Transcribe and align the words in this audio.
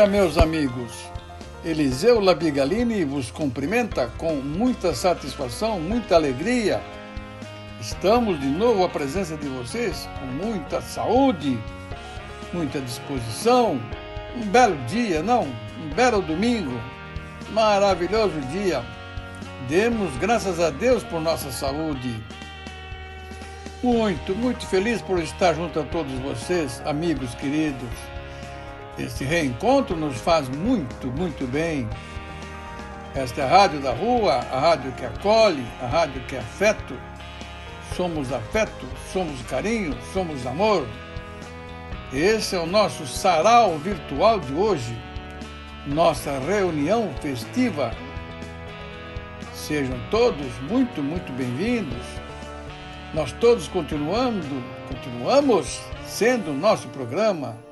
Dia, 0.00 0.06
meus 0.06 0.38
amigos. 0.38 0.92
Eliseu 1.62 2.20
Labigalini 2.20 3.04
vos 3.04 3.30
cumprimenta 3.30 4.06
com 4.16 4.36
muita 4.36 4.94
satisfação, 4.94 5.78
muita 5.78 6.14
alegria. 6.14 6.80
Estamos 7.80 8.40
de 8.40 8.46
novo 8.46 8.82
à 8.82 8.88
presença 8.88 9.36
de 9.36 9.46
vocês 9.48 10.08
com 10.18 10.26
muita 10.26 10.80
saúde, 10.80 11.58
muita 12.52 12.80
disposição. 12.80 13.78
Um 14.36 14.46
belo 14.46 14.76
dia, 14.86 15.22
não? 15.22 15.42
Um 15.42 15.90
belo 15.94 16.22
domingo. 16.22 16.80
Maravilhoso 17.50 18.40
dia. 18.52 18.82
Demos 19.68 20.16
graças 20.16 20.60
a 20.60 20.70
Deus 20.70 21.04
por 21.04 21.20
nossa 21.20 21.50
saúde. 21.52 22.22
Muito, 23.82 24.34
muito 24.34 24.66
feliz 24.66 25.02
por 25.02 25.18
estar 25.18 25.54
junto 25.54 25.80
a 25.80 25.82
todos 25.82 26.12
vocês, 26.20 26.82
amigos 26.86 27.34
queridos. 27.34 28.09
Esse 29.00 29.24
reencontro 29.24 29.96
nos 29.96 30.20
faz 30.20 30.46
muito, 30.50 31.06
muito 31.06 31.46
bem. 31.46 31.88
Esta 33.14 33.40
é 33.40 33.44
a 33.44 33.48
Rádio 33.48 33.80
da 33.80 33.92
Rua, 33.92 34.34
a 34.34 34.60
rádio 34.60 34.92
que 34.92 35.06
acolhe, 35.06 35.64
a 35.80 35.86
rádio 35.86 36.20
que 36.28 36.36
é 36.36 36.38
afeto. 36.38 36.94
Somos 37.96 38.30
afeto, 38.30 38.86
somos 39.10 39.40
carinho, 39.42 39.96
somos 40.12 40.46
amor. 40.46 40.86
Esse 42.12 42.54
é 42.54 42.58
o 42.58 42.66
nosso 42.66 43.06
sarau 43.06 43.78
virtual 43.78 44.38
de 44.38 44.52
hoje, 44.52 44.94
nossa 45.86 46.38
reunião 46.38 47.10
festiva. 47.22 47.92
Sejam 49.54 49.98
todos 50.10 50.46
muito, 50.68 51.02
muito 51.02 51.32
bem-vindos. 51.32 52.04
Nós 53.14 53.32
todos 53.32 53.66
continuando, 53.66 54.62
continuamos 54.88 55.80
sendo 56.04 56.52
nosso 56.52 56.86
programa 56.88 57.69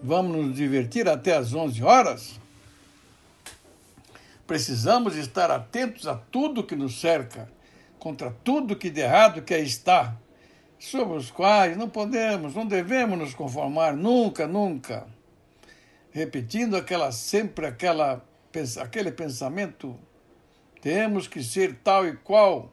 Vamos 0.00 0.36
nos 0.36 0.54
divertir 0.54 1.08
até 1.08 1.36
às 1.36 1.52
11 1.52 1.82
horas? 1.82 2.38
Precisamos 4.46 5.16
estar 5.16 5.50
atentos 5.50 6.06
a 6.06 6.14
tudo 6.14 6.62
que 6.62 6.76
nos 6.76 7.00
cerca, 7.00 7.50
contra 7.98 8.30
tudo 8.30 8.76
que 8.76 8.90
de 8.90 9.00
errado 9.00 9.42
que 9.42 9.56
está, 9.56 10.16
sobre 10.78 11.16
os 11.18 11.32
quais 11.32 11.76
não 11.76 11.88
podemos, 11.88 12.54
não 12.54 12.64
devemos 12.64 13.18
nos 13.18 13.34
conformar 13.34 13.96
nunca, 13.96 14.46
nunca. 14.46 15.04
Repetindo 16.12 16.76
aquela 16.76 17.10
sempre 17.10 17.66
aquela 17.66 18.24
aquele 18.80 19.10
pensamento, 19.10 19.98
temos 20.80 21.26
que 21.26 21.42
ser 21.42 21.74
tal 21.82 22.06
e 22.06 22.16
qual 22.16 22.72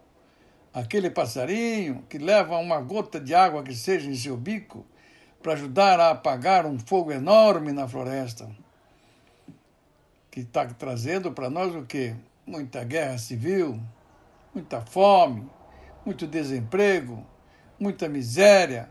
aquele 0.71 1.09
passarinho 1.09 2.03
que 2.07 2.19
leva 2.19 2.57
uma 2.57 2.79
gota 2.79 3.19
de 3.19 3.33
água 3.33 3.63
que 3.63 3.73
seja 3.73 4.09
em 4.09 4.15
seu 4.15 4.37
bico 4.37 4.85
para 5.45 5.53
ajudar 5.53 5.99
a 5.99 6.09
apagar 6.09 6.65
um 6.65 6.79
fogo 6.79 7.11
enorme 7.11 7.71
na 7.71 7.87
floresta, 7.87 8.49
que 10.31 10.39
está 10.39 10.65
trazendo 10.65 11.31
para 11.31 11.51
nós 11.51 11.75
o 11.75 11.85
quê? 11.85 12.15
Muita 12.47 12.83
guerra 12.83 13.19
civil, 13.19 13.79
muita 14.55 14.81
fome, 14.81 15.47
muito 16.03 16.25
desemprego, 16.25 17.23
muita 17.79 18.09
miséria, 18.09 18.89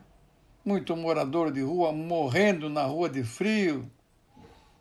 muito 0.65 0.97
morador 0.97 1.51
de 1.51 1.61
rua 1.61 1.91
morrendo 1.91 2.71
na 2.71 2.85
rua 2.85 3.09
de 3.09 3.25
frio, 3.25 3.91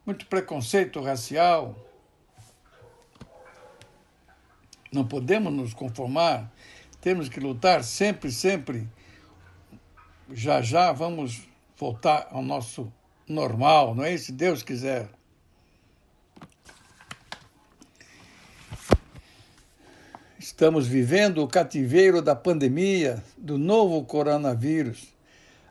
muito 0.06 0.28
preconceito 0.28 1.01
racial. 1.01 1.75
Não 4.91 5.07
podemos 5.07 5.51
nos 5.51 5.73
conformar, 5.73 6.51
temos 7.01 7.28
que 7.28 7.39
lutar 7.39 7.83
sempre, 7.83 8.31
sempre. 8.31 8.88
Já 10.31 10.62
já 10.62 10.91
vamos 10.91 11.51
voltar 11.83 12.29
ao 12.31 12.41
nosso 12.41 12.89
normal, 13.27 13.94
não 13.94 14.05
é? 14.05 14.16
Se 14.16 14.31
Deus 14.31 14.63
quiser. 14.63 15.09
Estamos 20.39 20.88
vivendo 20.88 21.44
o 21.44 21.47
cativeiro 21.47 22.21
da 22.21 22.33
pandemia, 22.33 23.21
do 23.38 23.57
novo 23.57 24.01
coronavírus, 24.05 25.13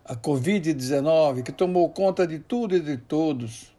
a 0.05 0.15
Covid-19, 0.15 1.45
que 1.45 1.51
tomou 1.51 1.89
conta 1.89 2.27
de 2.27 2.39
tudo 2.39 2.77
e 2.77 2.81
de 2.81 2.99
todos. 2.99 3.73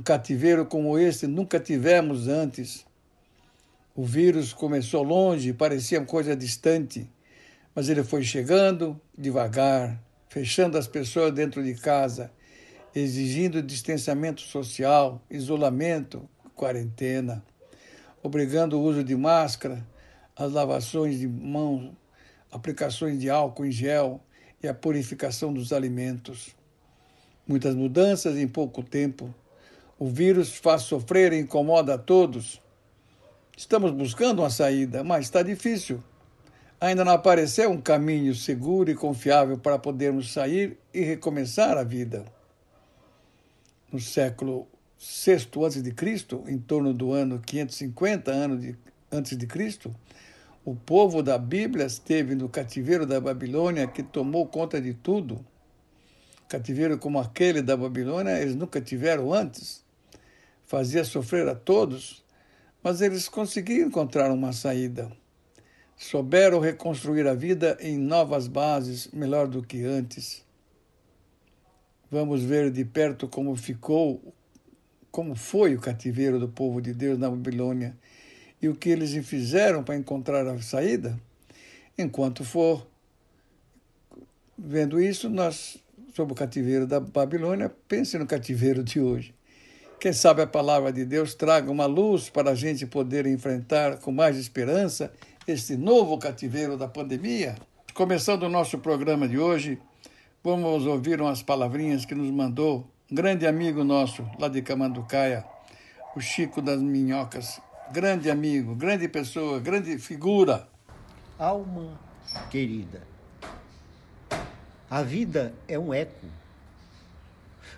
Um 0.00 0.02
cativeiro 0.02 0.64
como 0.64 0.98
esse 0.98 1.26
nunca 1.26 1.60
tivemos 1.60 2.26
antes. 2.26 2.86
O 3.94 4.02
vírus 4.02 4.54
começou 4.54 5.02
longe, 5.02 5.52
parecia 5.52 6.00
coisa 6.06 6.34
distante, 6.34 7.06
mas 7.74 7.90
ele 7.90 8.02
foi 8.02 8.22
chegando 8.22 8.98
devagar, 9.16 10.05
fechando 10.28 10.76
as 10.76 10.86
pessoas 10.86 11.32
dentro 11.32 11.62
de 11.62 11.74
casa, 11.74 12.30
exigindo 12.94 13.62
distanciamento 13.62 14.40
social, 14.40 15.20
isolamento, 15.30 16.28
quarentena, 16.54 17.44
obrigando 18.22 18.78
o 18.78 18.82
uso 18.82 19.04
de 19.04 19.14
máscara, 19.14 19.86
as 20.34 20.52
lavações 20.52 21.18
de 21.18 21.28
mãos, 21.28 21.92
aplicações 22.50 23.18
de 23.18 23.30
álcool 23.30 23.66
em 23.66 23.70
gel 23.70 24.20
e 24.62 24.68
a 24.68 24.74
purificação 24.74 25.52
dos 25.52 25.72
alimentos. 25.72 26.54
Muitas 27.46 27.74
mudanças 27.74 28.36
em 28.36 28.48
pouco 28.48 28.82
tempo. 28.82 29.34
O 29.98 30.08
vírus 30.08 30.56
faz 30.56 30.82
sofrer 30.82 31.32
e 31.32 31.38
incomoda 31.38 31.94
a 31.94 31.98
todos. 31.98 32.60
Estamos 33.56 33.92
buscando 33.92 34.40
uma 34.40 34.50
saída, 34.50 35.02
mas 35.04 35.26
está 35.26 35.42
difícil 35.42 36.02
ainda 36.80 37.04
não 37.04 37.12
apareceu 37.12 37.70
um 37.70 37.80
caminho 37.80 38.34
seguro 38.34 38.90
e 38.90 38.94
confiável 38.94 39.58
para 39.58 39.78
podermos 39.78 40.32
sair 40.32 40.78
e 40.92 41.00
recomeçar 41.00 41.76
a 41.76 41.82
vida. 41.82 42.24
No 43.90 43.98
século 43.98 44.66
VI 44.98 45.48
a.C., 45.64 46.36
em 46.48 46.58
torno 46.58 46.92
do 46.92 47.12
ano 47.12 47.38
550 47.38 48.30
anos 48.30 48.60
de, 48.60 48.76
antes 49.10 49.36
de 49.36 49.46
Cristo, 49.46 49.94
o 50.64 50.74
povo 50.74 51.22
da 51.22 51.38
Bíblia 51.38 51.86
esteve 51.86 52.34
no 52.34 52.48
cativeiro 52.48 53.06
da 53.06 53.20
Babilônia 53.20 53.86
que 53.86 54.02
tomou 54.02 54.46
conta 54.46 54.80
de 54.80 54.92
tudo. 54.92 55.44
Cativeiro 56.48 56.98
como 56.98 57.18
aquele 57.18 57.62
da 57.62 57.76
Babilônia 57.76 58.40
eles 58.40 58.54
nunca 58.54 58.80
tiveram 58.80 59.32
antes. 59.32 59.84
Fazia 60.64 61.04
sofrer 61.04 61.48
a 61.48 61.54
todos, 61.54 62.24
mas 62.82 63.00
eles 63.00 63.28
conseguiram 63.28 63.88
encontrar 63.88 64.30
uma 64.32 64.52
saída 64.52 65.10
souberam 65.96 66.60
reconstruir 66.60 67.26
a 67.26 67.34
vida 67.34 67.76
em 67.80 67.96
novas 67.96 68.46
bases 68.46 69.08
melhor 69.12 69.48
do 69.48 69.62
que 69.62 69.82
antes. 69.82 70.44
Vamos 72.10 72.42
ver 72.42 72.70
de 72.70 72.84
perto 72.84 73.26
como 73.26 73.56
ficou, 73.56 74.22
como 75.10 75.34
foi 75.34 75.74
o 75.74 75.80
cativeiro 75.80 76.38
do 76.38 76.48
povo 76.48 76.80
de 76.80 76.92
Deus 76.92 77.18
na 77.18 77.30
Babilônia 77.30 77.96
e 78.60 78.68
o 78.68 78.74
que 78.76 78.90
eles 78.90 79.12
fizeram 79.26 79.82
para 79.82 79.96
encontrar 79.96 80.46
a 80.46 80.60
saída. 80.60 81.18
Enquanto 81.98 82.44
for 82.44 82.86
vendo 84.56 85.00
isso, 85.00 85.28
nós, 85.28 85.78
sobre 86.14 86.32
o 86.32 86.36
cativeiro 86.36 86.86
da 86.86 87.00
Babilônia, 87.00 87.74
pense 87.88 88.16
no 88.18 88.26
cativeiro 88.26 88.84
de 88.84 89.00
hoje. 89.00 89.34
Quem 89.98 90.12
sabe 90.12 90.42
a 90.42 90.46
palavra 90.46 90.92
de 90.92 91.06
Deus 91.06 91.34
traga 91.34 91.70
uma 91.70 91.86
luz 91.86 92.28
para 92.28 92.50
a 92.50 92.54
gente 92.54 92.86
poder 92.86 93.26
enfrentar 93.26 93.96
com 93.98 94.12
mais 94.12 94.36
esperança 94.36 95.10
este 95.46 95.76
novo 95.76 96.18
cativeiro 96.18 96.76
da 96.76 96.88
pandemia. 96.88 97.54
Começando 97.94 98.42
o 98.42 98.48
nosso 98.48 98.78
programa 98.78 99.28
de 99.28 99.38
hoje, 99.38 99.80
vamos 100.42 100.84
ouvir 100.86 101.20
umas 101.20 101.40
palavrinhas 101.40 102.04
que 102.04 102.16
nos 102.16 102.28
mandou 102.32 102.90
um 103.08 103.14
grande 103.14 103.46
amigo 103.46 103.84
nosso 103.84 104.28
lá 104.40 104.48
de 104.48 104.60
Camanducaia, 104.60 105.44
o 106.16 106.20
Chico 106.20 106.60
das 106.60 106.80
Minhocas. 106.80 107.60
Grande 107.92 108.28
amigo, 108.28 108.74
grande 108.74 109.06
pessoa, 109.06 109.60
grande 109.60 109.96
figura. 109.98 110.68
Alma 111.38 111.96
querida, 112.50 113.06
a 114.90 115.00
vida 115.00 115.54
é 115.68 115.78
um 115.78 115.94
eco. 115.94 116.26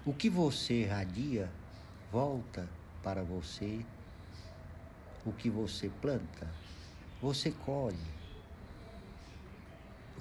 O 0.06 0.14
que 0.14 0.30
você 0.30 0.84
irradia 0.84 1.50
volta 2.10 2.66
para 3.02 3.22
você. 3.22 3.80
O 5.26 5.32
que 5.32 5.50
você 5.50 5.90
planta 6.00 6.46
você 7.20 7.50
colhe. 7.50 7.96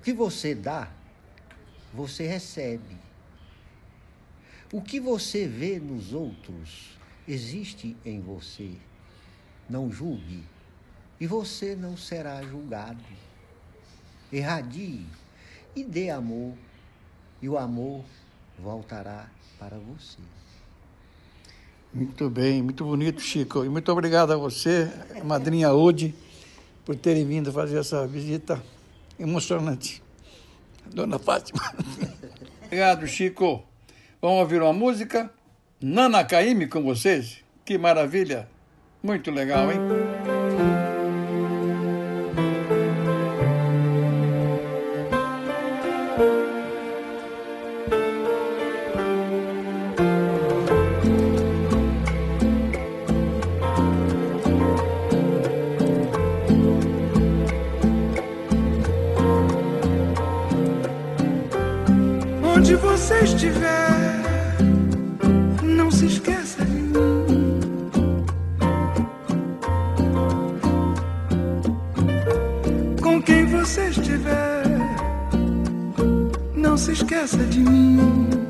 que 0.04 0.14
você 0.14 0.56
dá, 0.56 0.90
você 1.94 2.26
recebe. 2.26 2.96
O 4.72 4.82
que 4.82 5.02
você 5.02 5.46
vê 5.46 5.80
nos 5.80 6.14
outros 6.14 6.98
existe 7.28 7.98
em 8.06 8.22
você. 8.22 8.72
Não 9.70 9.92
julgue 9.92 10.46
e 11.20 11.28
você 11.28 11.76
não 11.76 11.98
será 11.98 12.42
julgado. 12.42 13.04
Irradie 14.32 15.06
e 15.76 15.84
dê 15.84 16.10
amor, 16.10 16.54
e 17.42 17.50
o 17.50 17.58
amor 17.58 18.04
voltará 18.58 19.30
para 19.60 19.78
você. 19.78 20.20
Muito 21.94 22.30
bem, 22.30 22.62
muito 22.62 22.84
bonito, 22.84 23.22
Chico. 23.22 23.66
E 23.66 23.70
muito 23.70 23.92
obrigado 23.92 24.32
a 24.32 24.38
você, 24.38 24.92
madrinha 25.24 25.72
Ode, 25.72 26.14
por 26.88 26.96
terem 26.96 27.26
vindo 27.26 27.52
fazer 27.52 27.80
essa 27.80 28.08
visita 28.08 28.64
emocionante. 29.20 30.02
Dona 30.86 31.20
Fátima. 31.20 31.60
obrigado, 32.64 33.06
Chico. 33.06 33.62
Vamos 34.22 34.40
ouvir 34.40 34.62
uma 34.62 34.72
música? 34.72 35.30
Nana 35.82 36.24
Caime 36.24 36.66
com 36.66 36.82
vocês? 36.82 37.44
Que 37.66 37.78
maravilha! 37.78 38.48
Muito 39.04 39.32
legal, 39.32 39.70
hein? 39.70 39.80
Onde 62.58 62.74
você 62.74 63.20
estiver, 63.20 64.58
não 65.62 65.92
se 65.92 66.08
esqueça 66.08 66.66
de 66.66 66.82
mim. 66.82 67.46
Com 73.00 73.22
quem 73.22 73.46
você 73.46 73.90
estiver, 73.90 74.64
não 76.56 76.76
se 76.76 76.94
esqueça 76.94 77.46
de 77.46 77.60
mim. 77.60 78.47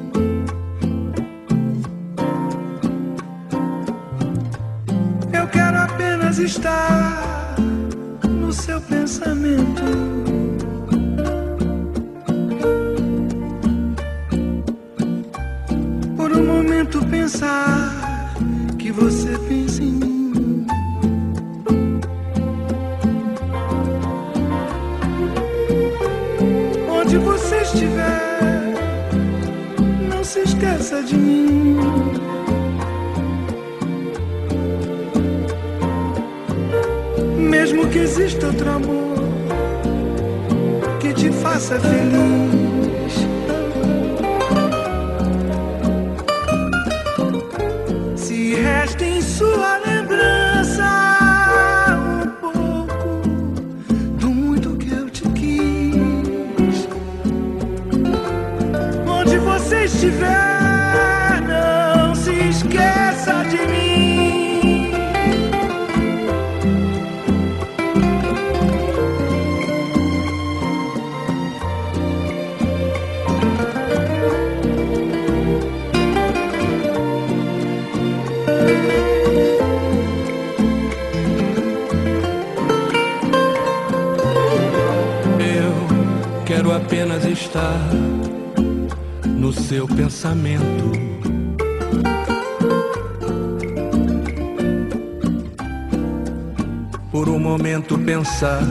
Pensar 98.17 98.63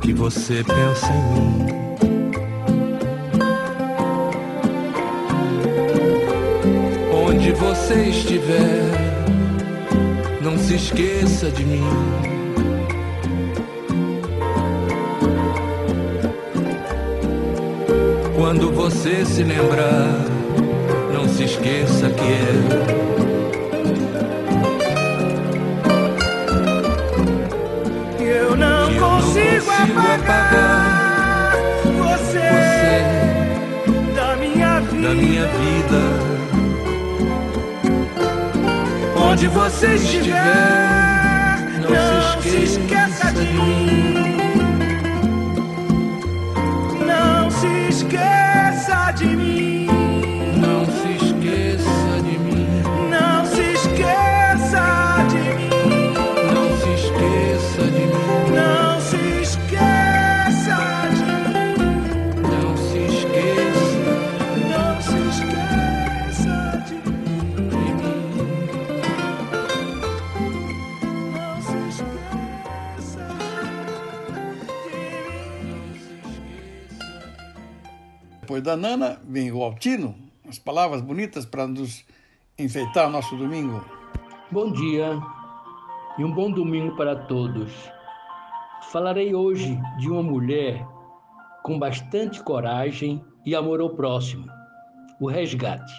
que 0.00 0.12
você 0.12 0.64
pensa 0.64 1.12
em 1.12 1.22
mim. 1.32 1.66
Onde 7.24 7.52
você 7.52 7.94
estiver, 8.06 8.90
não 10.42 10.58
se 10.58 10.74
esqueça 10.74 11.52
de 11.52 11.64
mim. 11.64 11.84
Quando 18.34 18.72
você 18.72 19.24
se 19.24 19.44
lembrar, 19.44 20.24
não 21.14 21.28
se 21.28 21.44
esqueça 21.44 22.10
que 22.10 22.22
é 22.22 23.25
consigo 29.76 30.00
apagar 30.00 31.52
você 31.98 32.16
você 32.16 33.02
da 34.14 34.36
minha 34.36 34.80
da 34.80 35.14
minha 35.14 35.46
vida. 35.46 36.00
Onde 39.16 39.48
você 39.48 39.94
estiver, 39.94 40.36
não 41.90 42.42
se 42.42 42.56
esqueça 42.64 43.32
de 43.32 43.46
mim. 43.52 44.36
Não 47.06 47.50
se 47.50 47.88
esqueça 47.88 49.10
de 49.12 49.26
mim. 49.26 49.75
Depois 78.56 78.64
da 78.64 78.74
Nana, 78.74 79.20
vem 79.22 79.52
o 79.52 79.62
Altino, 79.62 80.14
as 80.48 80.58
palavras 80.58 81.02
bonitas 81.02 81.44
para 81.44 81.66
nos 81.66 82.02
enfeitar 82.58 83.10
nosso 83.10 83.36
domingo. 83.36 83.84
Bom 84.50 84.72
dia 84.72 85.20
e 86.16 86.24
um 86.24 86.32
bom 86.32 86.50
domingo 86.50 86.96
para 86.96 87.14
todos. 87.14 87.70
Falarei 88.90 89.34
hoje 89.34 89.78
de 89.98 90.08
uma 90.08 90.22
mulher 90.22 90.82
com 91.62 91.78
bastante 91.78 92.42
coragem 92.42 93.22
e 93.44 93.54
amor 93.54 93.78
ao 93.78 93.90
próximo, 93.90 94.46
o 95.20 95.28
resgate. 95.28 95.92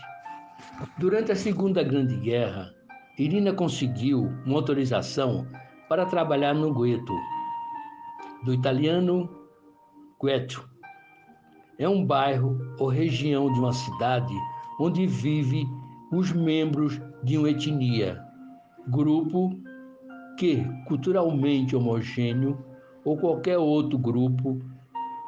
Durante 0.98 1.32
a 1.32 1.36
Segunda 1.36 1.84
Grande 1.84 2.18
Guerra, 2.18 2.74
Irina 3.20 3.54
conseguiu 3.54 4.34
uma 4.48 4.56
autorização 4.56 5.46
para 5.88 6.08
trabalhar 6.08 6.56
no 6.56 6.74
gueto, 6.74 7.14
do 8.44 8.52
italiano 8.52 9.30
Gueto. 10.20 10.77
É 11.80 11.88
um 11.88 12.06
bairro 12.06 12.58
ou 12.80 12.88
região 12.88 13.52
de 13.54 13.60
uma 13.60 13.74
cidade 13.74 14.34
onde 14.80 15.06
vive 15.06 15.68
os 16.12 16.32
membros 16.32 17.00
de 17.24 17.38
uma 17.38 17.50
etnia, 17.50 18.22
grupo 18.88 19.52
que, 20.38 20.64
culturalmente 20.88 21.76
homogêneo, 21.76 22.58
ou 23.04 23.18
qualquer 23.18 23.58
outro 23.58 23.98
grupo 23.98 24.60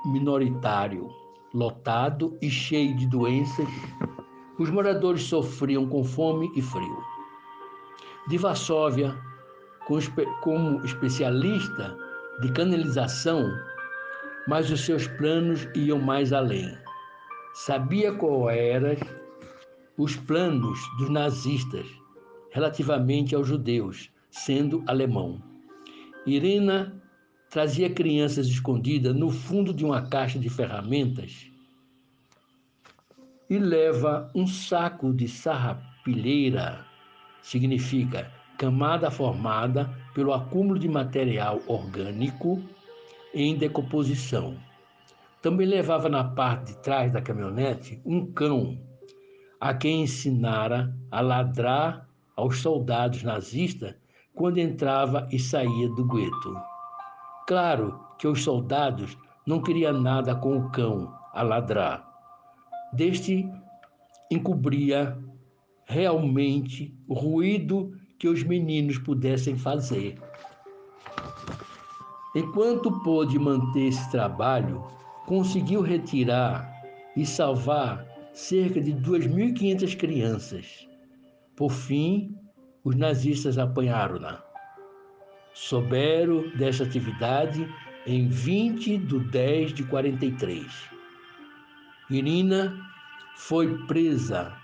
minoritário, 0.05 1.09
lotado 1.53 2.37
e 2.41 2.49
cheio 2.49 2.95
de 2.95 3.07
doenças, 3.07 3.67
os 4.57 4.69
moradores 4.69 5.23
sofriam 5.23 5.87
com 5.87 6.03
fome 6.03 6.51
e 6.55 6.61
frio. 6.61 6.97
De 8.27 8.37
Varsóvia, 8.37 9.15
como 10.41 10.85
especialista 10.85 11.97
de 12.41 12.51
canalização, 12.51 13.49
mas 14.49 14.71
os 14.71 14.81
seus 14.81 15.05
planos 15.05 15.67
iam 15.75 15.99
mais 15.99 16.33
além. 16.33 16.75
Sabia 17.53 18.11
qual 18.11 18.49
eram 18.49 18.97
os 19.95 20.15
planos 20.15 20.79
dos 20.97 21.07
nazistas 21.07 21.85
relativamente 22.49 23.35
aos 23.35 23.47
judeus, 23.47 24.09
sendo 24.31 24.83
alemão. 24.87 25.39
Irina 26.25 26.99
trazia 27.51 27.91
crianças 27.91 28.47
escondidas 28.47 29.15
no 29.15 29.29
fundo 29.29 29.71
de 29.71 29.85
uma 29.85 30.01
caixa 30.09 30.39
de 30.39 30.49
ferramentas 30.49 31.51
e 33.51 33.59
leva 33.59 34.31
um 34.33 34.47
saco 34.47 35.13
de 35.13 35.27
sarrapilheira, 35.27 36.83
significa 37.43 38.31
camada 38.57 39.11
formada 39.11 39.95
pelo 40.15 40.33
acúmulo 40.33 40.79
de 40.79 40.87
material 40.87 41.61
orgânico 41.67 42.59
em 43.33 43.55
decomposição. 43.55 44.57
Também 45.41 45.67
levava 45.67 46.09
na 46.09 46.23
parte 46.23 46.73
de 46.73 46.79
trás 46.79 47.11
da 47.11 47.21
caminhonete 47.21 48.01
um 48.05 48.25
cão, 48.31 48.77
a 49.59 49.73
quem 49.73 50.03
ensinara 50.03 50.93
a 51.11 51.21
ladrar 51.21 52.07
aos 52.35 52.59
soldados 52.59 53.23
nazistas 53.23 53.95
quando 54.33 54.57
entrava 54.57 55.27
e 55.31 55.39
saía 55.39 55.89
do 55.89 56.05
gueto. 56.05 56.55
Claro 57.47 57.99
que 58.17 58.27
os 58.27 58.43
soldados 58.43 59.17
não 59.45 59.61
queriam 59.61 59.99
nada 59.99 60.35
com 60.35 60.57
o 60.57 60.69
cão 60.69 61.13
a 61.33 61.41
ladrar. 61.41 62.07
Deste 62.93 63.49
encobria 64.31 65.17
realmente 65.85 66.95
o 67.07 67.13
ruído 67.13 67.91
que 68.17 68.27
os 68.27 68.43
meninos 68.43 68.97
pudessem 68.97 69.57
fazer. 69.57 70.15
Enquanto 72.35 72.91
pôde 73.01 73.39
manter 73.39 73.87
esse 73.87 74.11
trabalho, 74.11 74.85
conseguiu 75.25 75.81
retirar 75.81 76.71
e 77.15 77.25
salvar 77.25 78.05
cerca 78.33 78.79
de 78.79 78.93
2.500 78.93 79.97
crianças. 79.97 80.87
Por 81.55 81.71
fim, 81.71 82.35
os 82.83 82.95
nazistas 82.95 83.57
apanharam-na. 83.57 84.41
Souberam 85.53 86.49
dessa 86.55 86.83
atividade 86.83 87.67
em 88.05 88.27
20 88.27 88.97
de 88.97 89.19
10 89.19 89.73
de 89.73 89.83
43. 89.83 90.65
Irina 92.09 92.79
foi 93.35 93.85
presa 93.85 94.55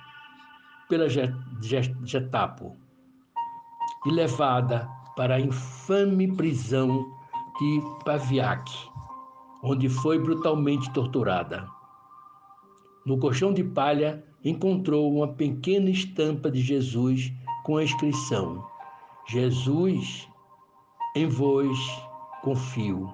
pela 0.87 1.07
Gestapo 1.09 2.77
e 4.05 4.11
levada 4.11 4.87
para 5.15 5.35
a 5.35 5.39
infame 5.39 6.35
prisão 6.35 7.14
de 7.59 7.81
Paviak, 8.03 8.71
onde 9.63 9.87
foi 9.87 10.19
brutalmente 10.19 10.91
torturada. 10.91 11.67
No 13.05 13.17
colchão 13.17 13.53
de 13.53 13.63
palha 13.63 14.23
encontrou 14.43 15.13
uma 15.13 15.27
pequena 15.27 15.89
estampa 15.89 16.51
de 16.51 16.59
Jesus 16.59 17.31
com 17.63 17.77
a 17.77 17.83
inscrição: 17.83 18.65
Jesus 19.27 20.27
em 21.15 21.27
vós 21.27 21.77
confio. 22.41 23.09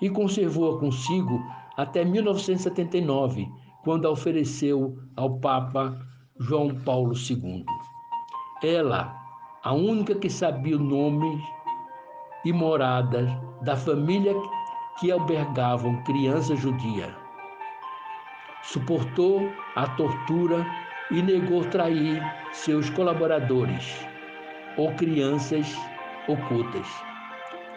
E 0.00 0.10
conservou-a 0.10 0.78
consigo 0.78 1.40
até 1.76 2.04
1979, 2.04 3.48
quando 3.82 4.06
a 4.06 4.10
ofereceu 4.10 4.98
ao 5.16 5.38
Papa 5.38 5.98
João 6.38 6.74
Paulo 6.74 7.14
II. 7.14 7.64
Ela, 8.62 9.14
a 9.62 9.72
única 9.72 10.14
que 10.14 10.28
sabia 10.28 10.76
o 10.76 10.82
nome 10.82 11.42
e 12.44 12.52
moradas 12.52 13.30
da 13.62 13.76
família 13.76 14.34
que 14.98 15.10
albergavam 15.10 16.02
criança 16.04 16.54
judia. 16.54 17.14
Suportou 18.62 19.50
a 19.76 19.86
tortura 19.88 20.64
e 21.10 21.20
negou 21.22 21.64
trair 21.66 22.22
seus 22.52 22.88
colaboradores 22.90 24.06
ou 24.76 24.92
crianças 24.94 25.74
ocultas. 26.28 26.86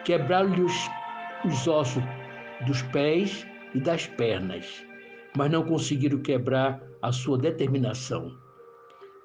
Quebraram-lhe 0.03 0.61
os, 0.61 0.89
os 1.45 1.67
ossos 1.67 2.03
dos 2.65 2.81
pés 2.83 3.45
e 3.73 3.79
das 3.79 4.07
pernas, 4.07 4.85
mas 5.35 5.51
não 5.51 5.63
conseguiram 5.63 6.19
quebrar 6.21 6.81
a 7.01 7.11
sua 7.11 7.37
determinação. 7.37 8.31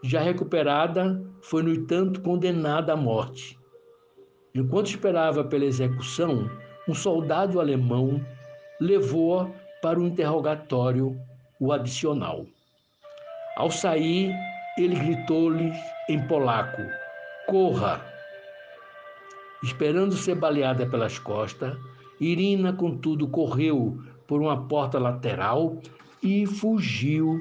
Já 0.03 0.21
recuperada, 0.21 1.23
foi, 1.41 1.63
no 1.63 1.73
entanto, 1.73 2.21
condenada 2.21 2.93
à 2.93 2.97
morte. 2.97 3.59
Enquanto 4.55 4.89
esperava 4.89 5.43
pela 5.43 5.65
execução, 5.65 6.51
um 6.87 6.95
soldado 6.95 7.59
alemão 7.59 8.21
levou-a 8.81 9.49
para 9.81 9.99
o 9.99 10.07
interrogatório, 10.07 11.17
o 11.59 11.73
adicional. 11.73 12.45
Ao 13.57 13.71
sair, 13.71 14.35
ele 14.77 14.95
gritou-lhes 14.97 15.77
em 16.09 16.21
polaco: 16.27 16.83
Corra! 17.47 18.01
Esperando 19.63 20.17
ser 20.17 20.35
baleada 20.35 20.85
pelas 20.87 21.19
costas, 21.19 21.77
Irina, 22.21 22.73
contudo, 22.73 23.29
correu 23.29 23.99
por 24.27 24.43
uma 24.43 24.67
porta 24.69 24.99
lateral 24.99 25.79
e 26.23 26.47
fugiu, 26.47 27.41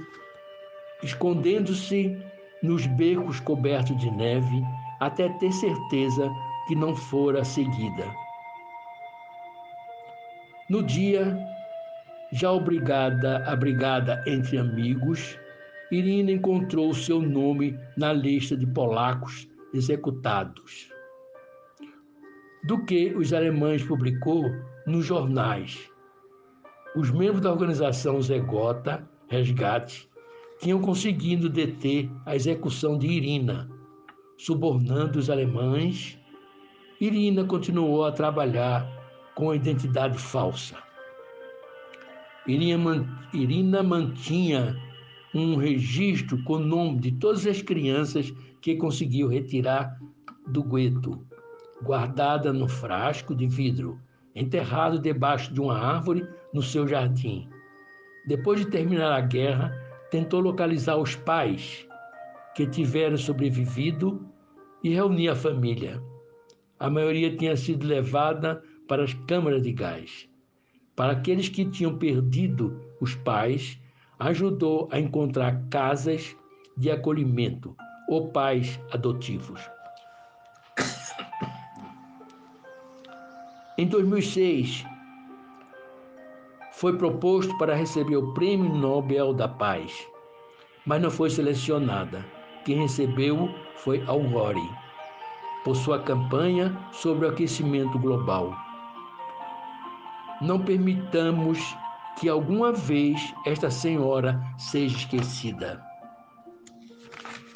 escondendo-se 1.04 2.18
nos 2.64 2.86
becos 2.86 3.40
cobertos 3.40 3.98
de 3.98 4.10
neve 4.12 4.62
até 5.00 5.30
ter 5.30 5.52
certeza 5.52 6.32
que 6.68 6.76
não 6.76 6.96
fora 6.96 7.44
seguida. 7.44 8.06
No 10.70 10.82
dia, 10.82 11.38
já 12.32 12.52
obrigada, 12.52 13.44
abrigada 13.46 14.24
entre 14.26 14.58
amigos, 14.58 15.38
Irina 15.92 16.32
encontrou 16.32 16.94
seu 16.94 17.22
nome 17.22 17.78
na 17.98 18.14
lista 18.14 18.56
de 18.56 18.66
polacos 18.66 19.50
executados, 19.74 20.90
do 22.64 22.86
que 22.86 23.14
os 23.16 23.34
alemães 23.34 23.84
publicou 23.84 24.46
nos 24.88 25.06
jornais. 25.06 25.90
Os 26.96 27.12
membros 27.12 27.42
da 27.42 27.52
organização 27.52 28.22
Zegota 28.22 29.06
Resgate 29.28 30.10
tinham 30.62 30.80
conseguido 30.80 31.50
deter 31.50 32.10
a 32.26 32.36
execução 32.36 32.98
de 32.98 33.08
Irina, 33.08 33.70
subornando 34.38 35.20
os 35.20 35.30
alemães. 35.30 36.18
Irina 37.02 37.44
continuou 37.44 38.06
a 38.06 38.12
trabalhar 38.12 38.88
com 39.34 39.56
identidade 39.56 40.20
falsa. 40.20 40.78
Irina 42.46 43.82
mantinha 43.82 44.78
um 45.34 45.56
registro 45.56 46.44
com 46.44 46.58
o 46.58 46.60
nome 46.60 47.00
de 47.00 47.12
todas 47.14 47.48
as 47.48 47.60
crianças 47.60 48.32
que 48.62 48.76
conseguiu 48.76 49.28
retirar 49.28 50.00
do 50.46 50.64
gueto, 50.64 51.26
guardada 51.82 52.54
no 52.54 52.68
frasco 52.68 53.34
de 53.34 53.48
vidro, 53.48 54.00
enterrado 54.36 55.00
debaixo 55.00 55.52
de 55.52 55.60
uma 55.60 55.80
árvore 55.80 56.24
no 56.54 56.62
seu 56.62 56.88
jardim. 56.88 57.50
Depois 58.28 58.60
de 58.60 58.68
terminar 58.68 59.12
a 59.12 59.22
guerra, 59.22 59.76
tentou 60.12 60.40
localizar 60.40 60.98
os 60.98 61.16
pais 61.16 61.84
que 62.54 62.68
tiveram 62.68 63.18
sobrevivido 63.18 64.24
e 64.84 64.94
reunir 64.94 65.30
a 65.30 65.36
família. 65.36 66.00
A 66.82 66.90
maioria 66.90 67.38
tinha 67.38 67.56
sido 67.56 67.86
levada 67.86 68.64
para 68.88 69.04
as 69.04 69.14
câmaras 69.14 69.62
de 69.62 69.72
gás. 69.72 70.28
Para 70.96 71.12
aqueles 71.12 71.48
que 71.48 71.64
tinham 71.64 71.96
perdido 71.96 72.76
os 73.00 73.14
pais, 73.14 73.80
ajudou 74.18 74.90
a 74.92 75.00
encontrar 75.00 75.62
casas 75.70 76.36
de 76.76 76.90
acolhimento 76.90 77.76
ou 78.10 78.30
pais 78.30 78.80
adotivos. 78.92 79.62
Em 83.78 83.86
2006, 83.86 84.84
foi 86.72 86.98
proposto 86.98 87.56
para 87.60 87.76
receber 87.76 88.16
o 88.16 88.34
Prêmio 88.34 88.74
Nobel 88.74 89.36
da 89.36 89.48
Paz, 89.48 89.94
mas 90.84 91.00
não 91.00 91.12
foi 91.12 91.30
selecionada. 91.30 92.26
Quem 92.66 92.80
recebeu 92.80 93.54
foi 93.76 94.04
Al 94.08 94.22
Gore, 94.22 94.81
por 95.64 95.76
sua 95.76 96.00
campanha 96.00 96.76
sobre 96.92 97.26
o 97.26 97.30
aquecimento 97.30 97.98
global. 98.00 98.56
Não 100.42 100.60
permitamos 100.60 101.60
que 102.20 102.28
alguma 102.28 102.72
vez 102.72 103.34
esta 103.46 103.70
senhora 103.70 104.42
seja 104.58 104.98
esquecida. 104.98 105.82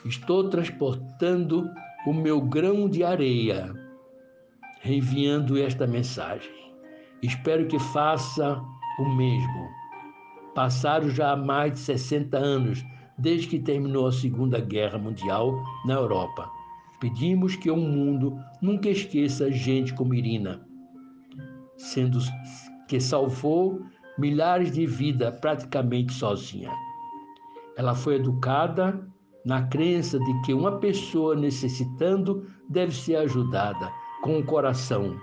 Estou 0.06 0.50
transportando 0.50 1.68
o 2.06 2.14
meu 2.14 2.40
grão 2.40 2.88
de 2.88 3.04
areia, 3.04 3.74
reenviando 4.82 5.58
esta 5.58 5.88
mensagem. 5.88 6.52
Espero 7.24 7.66
que 7.68 7.80
faça 7.80 8.62
o 9.00 9.10
mesmo. 9.16 9.70
Passaram 10.54 11.10
já 11.10 11.36
mais 11.36 11.74
de 11.74 11.80
60 11.80 12.38
anos 12.38 12.86
desde 13.18 13.48
que 13.48 13.60
terminou 13.60 14.08
a 14.08 14.12
Segunda 14.12 14.60
Guerra 14.60 15.00
Mundial 15.00 15.64
na 15.86 15.96
Europa. 15.96 16.55
Pedimos 17.06 17.56
que 17.56 17.70
o 17.70 17.78
mundo 17.78 18.36
nunca 18.60 18.90
esqueça 18.90 19.52
gente 19.52 19.94
como 19.94 20.16
Irina, 20.16 20.68
sendo 21.78 22.18
que 22.88 23.00
salvou 23.00 23.80
milhares 24.18 24.72
de 24.72 24.88
vidas 24.88 25.40
praticamente 25.40 26.12
sozinha. 26.12 26.72
Ela 27.78 27.94
foi 27.94 28.16
educada 28.16 29.08
na 29.46 29.68
crença 29.68 30.18
de 30.18 30.42
que 30.42 30.52
uma 30.52 30.80
pessoa 30.80 31.36
necessitando 31.36 32.48
deve 32.68 32.92
ser 32.92 33.18
ajudada 33.18 33.88
com 34.24 34.40
o 34.40 34.44
coração, 34.44 35.16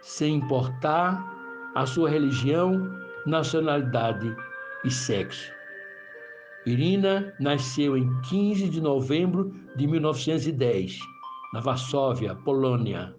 sem 0.00 0.36
importar 0.36 1.30
a 1.74 1.84
sua 1.84 2.08
religião, 2.08 2.90
nacionalidade 3.26 4.34
e 4.82 4.90
sexo. 4.90 5.52
Irina 6.66 7.34
nasceu 7.38 7.96
em 7.96 8.08
15 8.22 8.68
de 8.68 8.80
novembro 8.80 9.54
de 9.76 9.86
1910, 9.86 10.98
na 11.52 11.60
Varsóvia, 11.60 12.34
Polônia. 12.34 13.14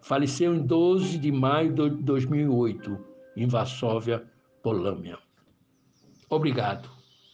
Faleceu 0.00 0.54
em 0.54 0.60
12 0.60 1.18
de 1.18 1.32
maio 1.32 1.72
de 1.72 1.90
2008, 2.02 2.98
em 3.36 3.46
Varsóvia, 3.46 4.24
Polônia. 4.62 5.18
Obrigado. 6.28 6.88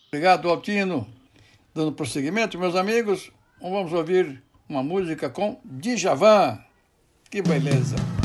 Obrigado, 0.08 0.48
Altino. 0.48 1.06
Dando 1.74 1.92
prosseguimento, 1.92 2.58
meus 2.58 2.74
amigos, 2.74 3.30
vamos 3.60 3.92
ouvir 3.92 4.42
uma 4.66 4.82
música 4.82 5.28
com 5.28 5.60
Djavan. 5.64 6.58
Que 7.30 7.42
beleza! 7.42 8.15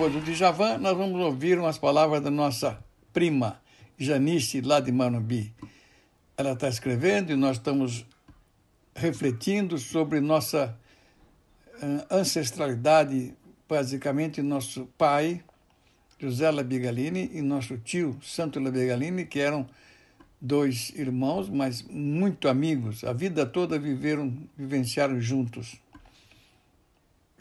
Depois 0.00 0.14
do 0.14 0.32
Djavan, 0.32 0.78
nós 0.78 0.96
vamos 0.96 1.20
ouvir 1.20 1.58
umas 1.58 1.76
palavras 1.76 2.22
da 2.22 2.30
nossa 2.30 2.82
prima, 3.12 3.60
Janice, 3.98 4.62
lá 4.62 4.80
de 4.80 4.90
Manumbi. 4.90 5.52
Ela 6.38 6.52
está 6.52 6.70
escrevendo 6.70 7.32
e 7.32 7.36
nós 7.36 7.58
estamos 7.58 8.06
refletindo 8.94 9.76
sobre 9.76 10.18
nossa 10.18 10.74
uh, 11.82 12.14
ancestralidade, 12.16 13.34
basicamente 13.68 14.40
nosso 14.40 14.88
pai, 14.96 15.44
José 16.18 16.50
Labigalini, 16.50 17.30
e 17.34 17.42
nosso 17.42 17.76
tio, 17.76 18.18
Santo 18.22 18.58
Labigalini, 18.58 19.26
que 19.26 19.38
eram 19.38 19.68
dois 20.40 20.94
irmãos, 20.96 21.50
mas 21.50 21.82
muito 21.82 22.48
amigos. 22.48 23.04
A 23.04 23.12
vida 23.12 23.44
toda 23.44 23.78
viveram, 23.78 24.34
vivenciaram 24.56 25.20
juntos. 25.20 25.78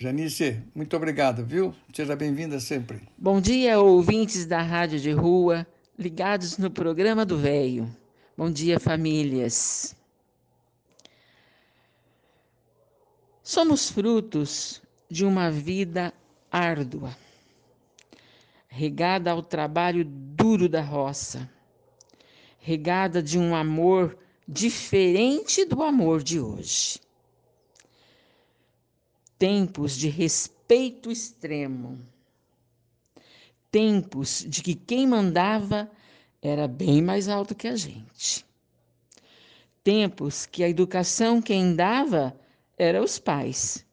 Janice, 0.02 0.64
muito 0.74 0.96
obrigado, 0.96 1.44
viu? 1.46 1.76
Seja 1.94 2.16
bem-vinda 2.16 2.58
sempre. 2.62 3.02
Bom 3.18 3.42
dia, 3.42 3.82
ouvintes 3.82 4.46
da 4.46 4.62
Rádio 4.62 4.98
de 4.98 5.12
Rua, 5.12 5.68
ligados 5.98 6.58
no 6.58 6.72
programa 6.72 7.26
do 7.26 7.38
Velho. 7.38 7.94
Bom 8.38 8.50
dia, 8.50 8.80
famílias. 8.80 9.94
Somos 13.44 13.90
frutos 13.90 14.82
de 15.12 15.26
uma 15.26 15.52
vida 15.52 16.14
árdua, 16.50 17.14
regada 18.70 19.32
ao 19.32 19.44
trabalho 19.44 20.06
duro 20.06 20.70
da 20.70 20.82
roça, 20.82 21.50
regada 22.58 23.22
de 23.22 23.38
um 23.38 23.54
amor 23.54 24.18
diferente 24.48 25.66
do 25.66 25.84
amor 25.84 26.24
de 26.24 26.40
hoje 26.40 27.02
tempos 29.40 29.96
de 29.96 30.10
respeito 30.10 31.10
extremo, 31.10 31.98
tempos 33.72 34.46
de 34.46 34.62
que 34.62 34.76
quem 34.76 35.08
mandava 35.08 35.90
era 36.42 36.68
bem 36.68 37.02
mais 37.02 37.30
alto 37.30 37.56
que 37.56 37.70
a 37.70 37.76
gente, 37.78 38.46
tempos 39.82 40.46
que 40.46 40.62
a 40.62 40.70
educação 40.70 41.42
quem 41.42 41.74
dava 41.74 42.38
era 42.78 43.02
os 43.02 43.18
pais. 43.18 43.86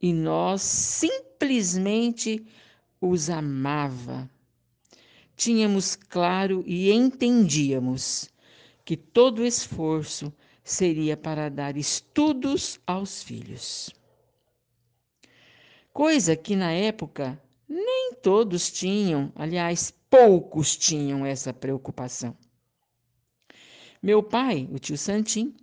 E 0.00 0.14
nós 0.14 0.62
simplesmente 0.62 2.46
os 2.98 3.28
amava. 3.28 4.30
Tínhamos 5.36 5.94
claro 5.94 6.64
e 6.66 6.90
entendíamos 6.90 8.30
que 8.82 8.96
todo 8.96 9.44
esforço 9.44 10.32
seria 10.64 11.18
para 11.18 11.50
dar 11.50 11.76
estudos 11.76 12.80
aos 12.86 13.22
filhos 13.22 13.92
coisa 15.92 16.36
que 16.36 16.56
na 16.56 16.72
época 16.72 17.40
nem 17.68 18.14
todos 18.22 18.70
tinham, 18.70 19.32
aliás, 19.34 19.92
poucos 20.08 20.76
tinham 20.76 21.24
essa 21.24 21.52
preocupação. 21.52 22.36
Meu 24.02 24.22
pai, 24.22 24.68
o 24.72 24.78
tio 24.78 24.96
Santim, 24.96 25.54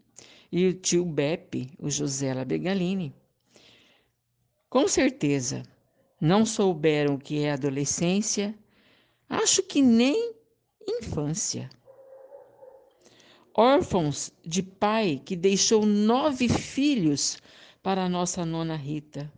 e 0.51 0.67
o 0.67 0.73
tio 0.73 1.03
Beppe, 1.03 1.69
o 1.77 1.89
José 1.89 2.33
Labegalini, 2.33 3.13
com 4.69 4.87
certeza 4.87 5.63
não 6.19 6.45
souberam 6.45 7.15
o 7.15 7.19
que 7.19 7.43
é 7.43 7.51
adolescência, 7.51 8.57
acho 9.29 9.61
que 9.63 9.81
nem 9.81 10.33
infância. 10.87 11.69
Órfãos 13.53 14.31
de 14.45 14.61
pai 14.61 15.21
que 15.23 15.35
deixou 15.35 15.85
nove 15.85 16.47
filhos 16.47 17.37
para 17.81 18.05
a 18.05 18.09
nossa 18.09 18.45
nona 18.45 18.75
Rita 18.75 19.31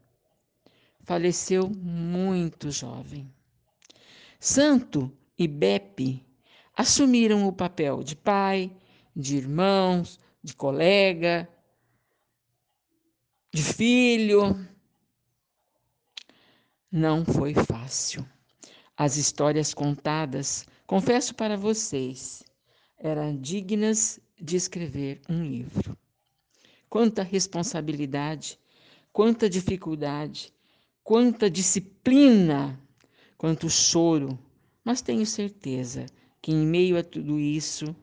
faleceu 1.10 1.68
muito 1.72 2.70
jovem. 2.70 3.28
Santo 4.40 5.12
e 5.36 5.48
Beppe 5.48 6.24
assumiram 6.78 7.48
o 7.48 7.52
papel 7.52 8.04
de 8.04 8.16
pai, 8.16 8.72
de 9.16 9.36
irmãos, 9.36 10.20
de 10.44 10.56
colega, 10.56 11.50
de 13.52 13.64
filho. 13.64 14.56
Não 16.92 17.26
foi 17.26 17.56
fácil. 17.56 18.24
As 18.96 19.18
histórias 19.18 19.74
contadas, 19.74 20.68
confesso 20.86 21.34
para 21.34 21.58
vocês, 21.58 22.44
eram 23.00 23.36
dignas 23.36 24.20
de 24.40 24.56
escrever 24.56 25.22
um 25.28 25.44
livro. 25.44 25.98
Quanta 26.88 27.24
responsabilidade, 27.24 28.60
quanta 29.12 29.50
dificuldade, 29.50 30.54
quanta 31.10 31.50
disciplina, 31.50 32.80
quanto 33.36 33.68
choro, 33.68 34.38
mas 34.84 35.02
tenho 35.02 35.26
certeza 35.26 36.06
que 36.40 36.52
em 36.52 36.68
meio 36.68 37.00
a 37.00 37.04
tudo 37.04 37.40
isso, 37.40 37.96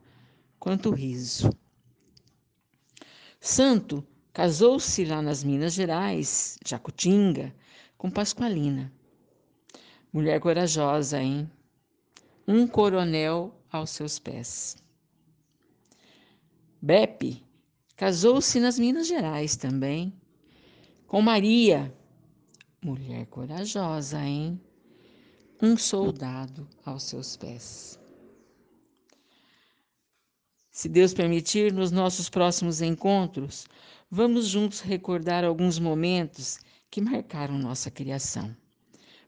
quanto 0.59 0.91
riso. 0.91 1.49
Santo 3.39 4.05
casou-se 4.33 5.05
lá 5.05 5.23
nas 5.23 5.45
Minas 5.45 5.75
Gerais, 5.75 6.59
Jacutinga, 6.67 7.55
com 7.97 8.11
Pasqualina. 8.11 8.93
Mulher 10.13 10.41
corajosa, 10.41 11.23
hein? 11.23 11.49
Um 12.45 12.67
coronel 12.67 13.55
aos 13.71 13.91
seus 13.91 14.19
pés. 14.19 14.77
Beppe 16.83 17.41
casou-se 17.95 18.59
nas 18.59 18.81
Minas 18.81 19.07
Gerais 19.07 19.55
também, 19.55 20.13
com 21.07 21.23
Maria, 21.23 21.95
Mulher 22.83 23.27
corajosa, 23.27 24.21
hein? 24.21 24.61
Um 25.63 25.77
soldado 25.77 26.69
aos 26.85 27.05
seus 27.05 27.37
pés. 27.37 27.99
Se 30.71 30.89
Deus 30.89 31.15
permitir, 31.15 31.73
nos 31.73 31.91
nossos 31.91 32.29
próximos 32.29 32.83
encontros, 32.83 33.67
vamos 34.11 34.47
juntos 34.47 34.81
recordar 34.81 35.43
alguns 35.43 35.79
momentos 35.79 36.59
que 36.91 37.01
marcaram 37.01 37.59
nossa 37.59 37.91
criação. 37.91 38.55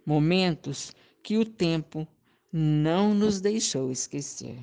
Momentos 0.05 0.93
que 1.23 1.39
o 1.39 1.45
tempo 1.45 2.07
não 2.53 3.15
nos 3.15 3.41
deixou 3.41 3.91
esquecer. 3.91 4.59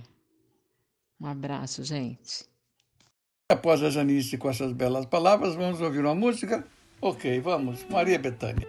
Um 1.19 1.25
abraço, 1.25 1.83
gente. 1.83 2.45
Após 3.49 3.81
a 3.81 3.89
Janice 3.89 4.37
com 4.37 4.49
essas 4.49 4.71
belas 4.71 5.05
palavras, 5.05 5.55
vamos 5.55 5.81
ouvir 5.81 6.01
uma 6.01 6.15
música 6.15 6.67
Ok, 7.01 7.39
vamos. 7.41 7.85
Maria 7.89 8.17
Bethânia. 8.17 8.67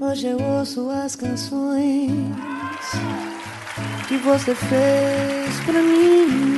Hoje 0.00 0.26
eu 0.26 0.38
ouço 0.40 0.88
as 0.90 1.14
canções 1.14 2.27
você 4.18 4.54
fez 4.54 5.60
pra 5.64 5.80
mim. 5.82 6.48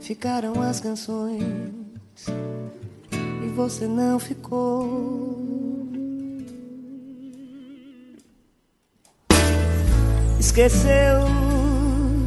Ficaram 0.00 0.60
as 0.62 0.80
canções 0.80 1.44
e 3.42 3.48
você 3.54 3.86
não 3.86 4.18
ficou. 4.18 5.42
Esqueceu 10.38 11.24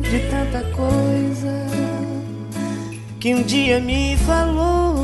de 0.01 0.19
tanta 0.29 0.63
coisa 0.75 1.67
que 3.19 3.33
um 3.33 3.43
dia 3.43 3.79
me 3.79 4.17
falou 4.17 4.96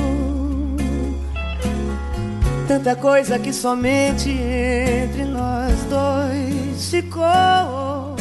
Tanta 2.67 2.95
coisa 2.95 3.38
que 3.38 3.52
somente 3.52 4.30
entre 4.30 5.26
nós 5.26 5.73
dois 5.89 6.89
ficou. 6.89 8.15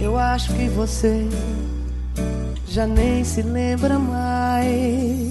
Eu 0.00 0.16
acho 0.16 0.52
que 0.54 0.68
você 0.68 1.26
já 2.68 2.86
nem 2.86 3.24
se 3.24 3.42
lembra 3.42 3.98
mais. 3.98 5.26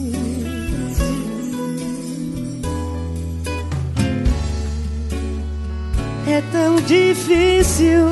É 6.28 6.42
tão 6.52 6.76
difícil 6.78 8.06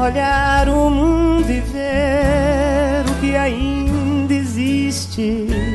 olhar 0.00 0.68
o 0.68 0.88
mundo 0.88 1.50
e 1.50 1.60
ver 1.60 3.04
o 3.10 3.20
que 3.20 3.36
ainda 3.36 4.32
existe 4.32 5.67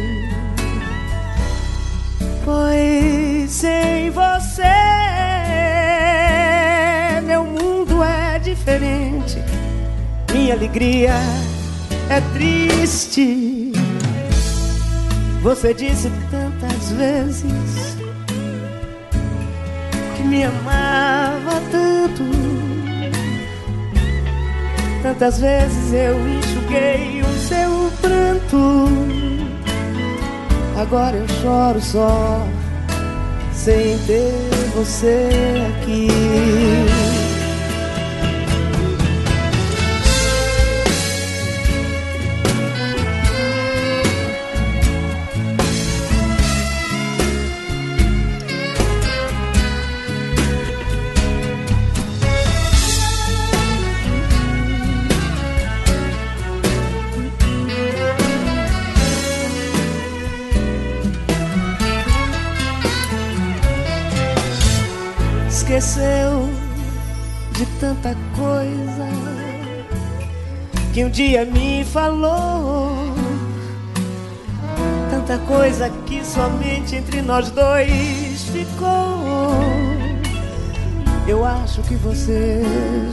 alegria 10.53 11.13
é 12.09 12.21
triste. 12.33 13.71
Você 15.41 15.73
disse 15.73 16.11
tantas 16.31 16.91
vezes 16.91 17.97
que 20.15 20.23
me 20.23 20.43
amava 20.43 21.61
tanto. 21.71 22.23
Tantas 25.01 25.39
vezes 25.39 25.93
eu 25.93 26.15
enxuguei 26.27 27.21
o 27.21 27.39
seu 27.39 27.91
pranto. 27.99 28.87
Agora 30.79 31.17
eu 31.17 31.27
choro 31.41 31.81
só 31.81 32.47
sem 33.53 33.97
ter 34.05 34.31
você 34.75 35.27
aqui. 35.81 37.22
Dia 71.13 71.45
me 71.45 71.85
falou. 71.85 73.13
Tanta 75.11 75.37
coisa 75.45 75.87
que 76.07 76.25
somente 76.25 76.95
entre 76.95 77.21
nós 77.21 77.51
dois 77.51 78.43
ficou. 78.51 79.53
Eu 81.27 81.45
acho 81.45 81.83
que 81.83 81.93
você 81.95 82.63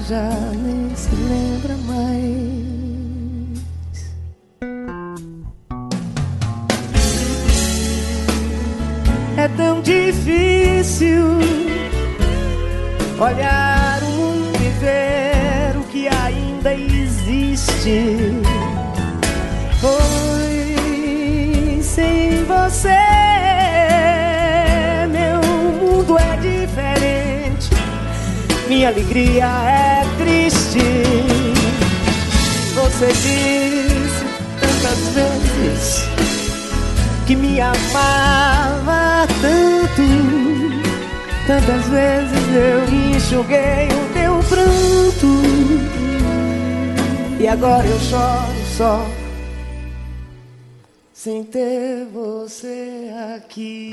já 0.09 0.31
nem 0.57 0.97
se 0.97 1.15
lembra 1.15 1.77
mais. 1.87 2.41
É 9.37 9.49
tão 9.57 9.83
difícil 9.83 11.39
olhar 13.21 13.80
existe. 17.31 18.43
Foi 19.81 20.67
sem 21.83 22.45
você, 22.45 22.89
meu 25.09 25.41
mundo 25.81 26.19
é 26.19 26.37
diferente, 26.37 27.71
minha 28.69 28.89
alegria 28.89 29.47
é 29.47 30.05
triste. 30.19 30.81
Você 32.75 33.07
disse 33.07 34.25
tantas 34.61 34.99
vezes 35.15 36.09
que 37.27 37.37
me 37.37 37.61
amava 37.61 39.27
tanto 39.41 40.41
Tantas 41.47 41.85
vezes 41.89 42.55
eu 42.55 42.85
enxuguei 43.17 43.89
o 43.89 44.13
teu 44.15 44.39
pranto 44.49 46.00
E 47.41 47.49
agora 47.49 47.87
eu 47.87 47.99
choro 48.01 48.67
só 48.77 49.11
Sem 51.11 51.43
ter 51.43 52.05
você 52.13 53.11
aqui 53.35 53.93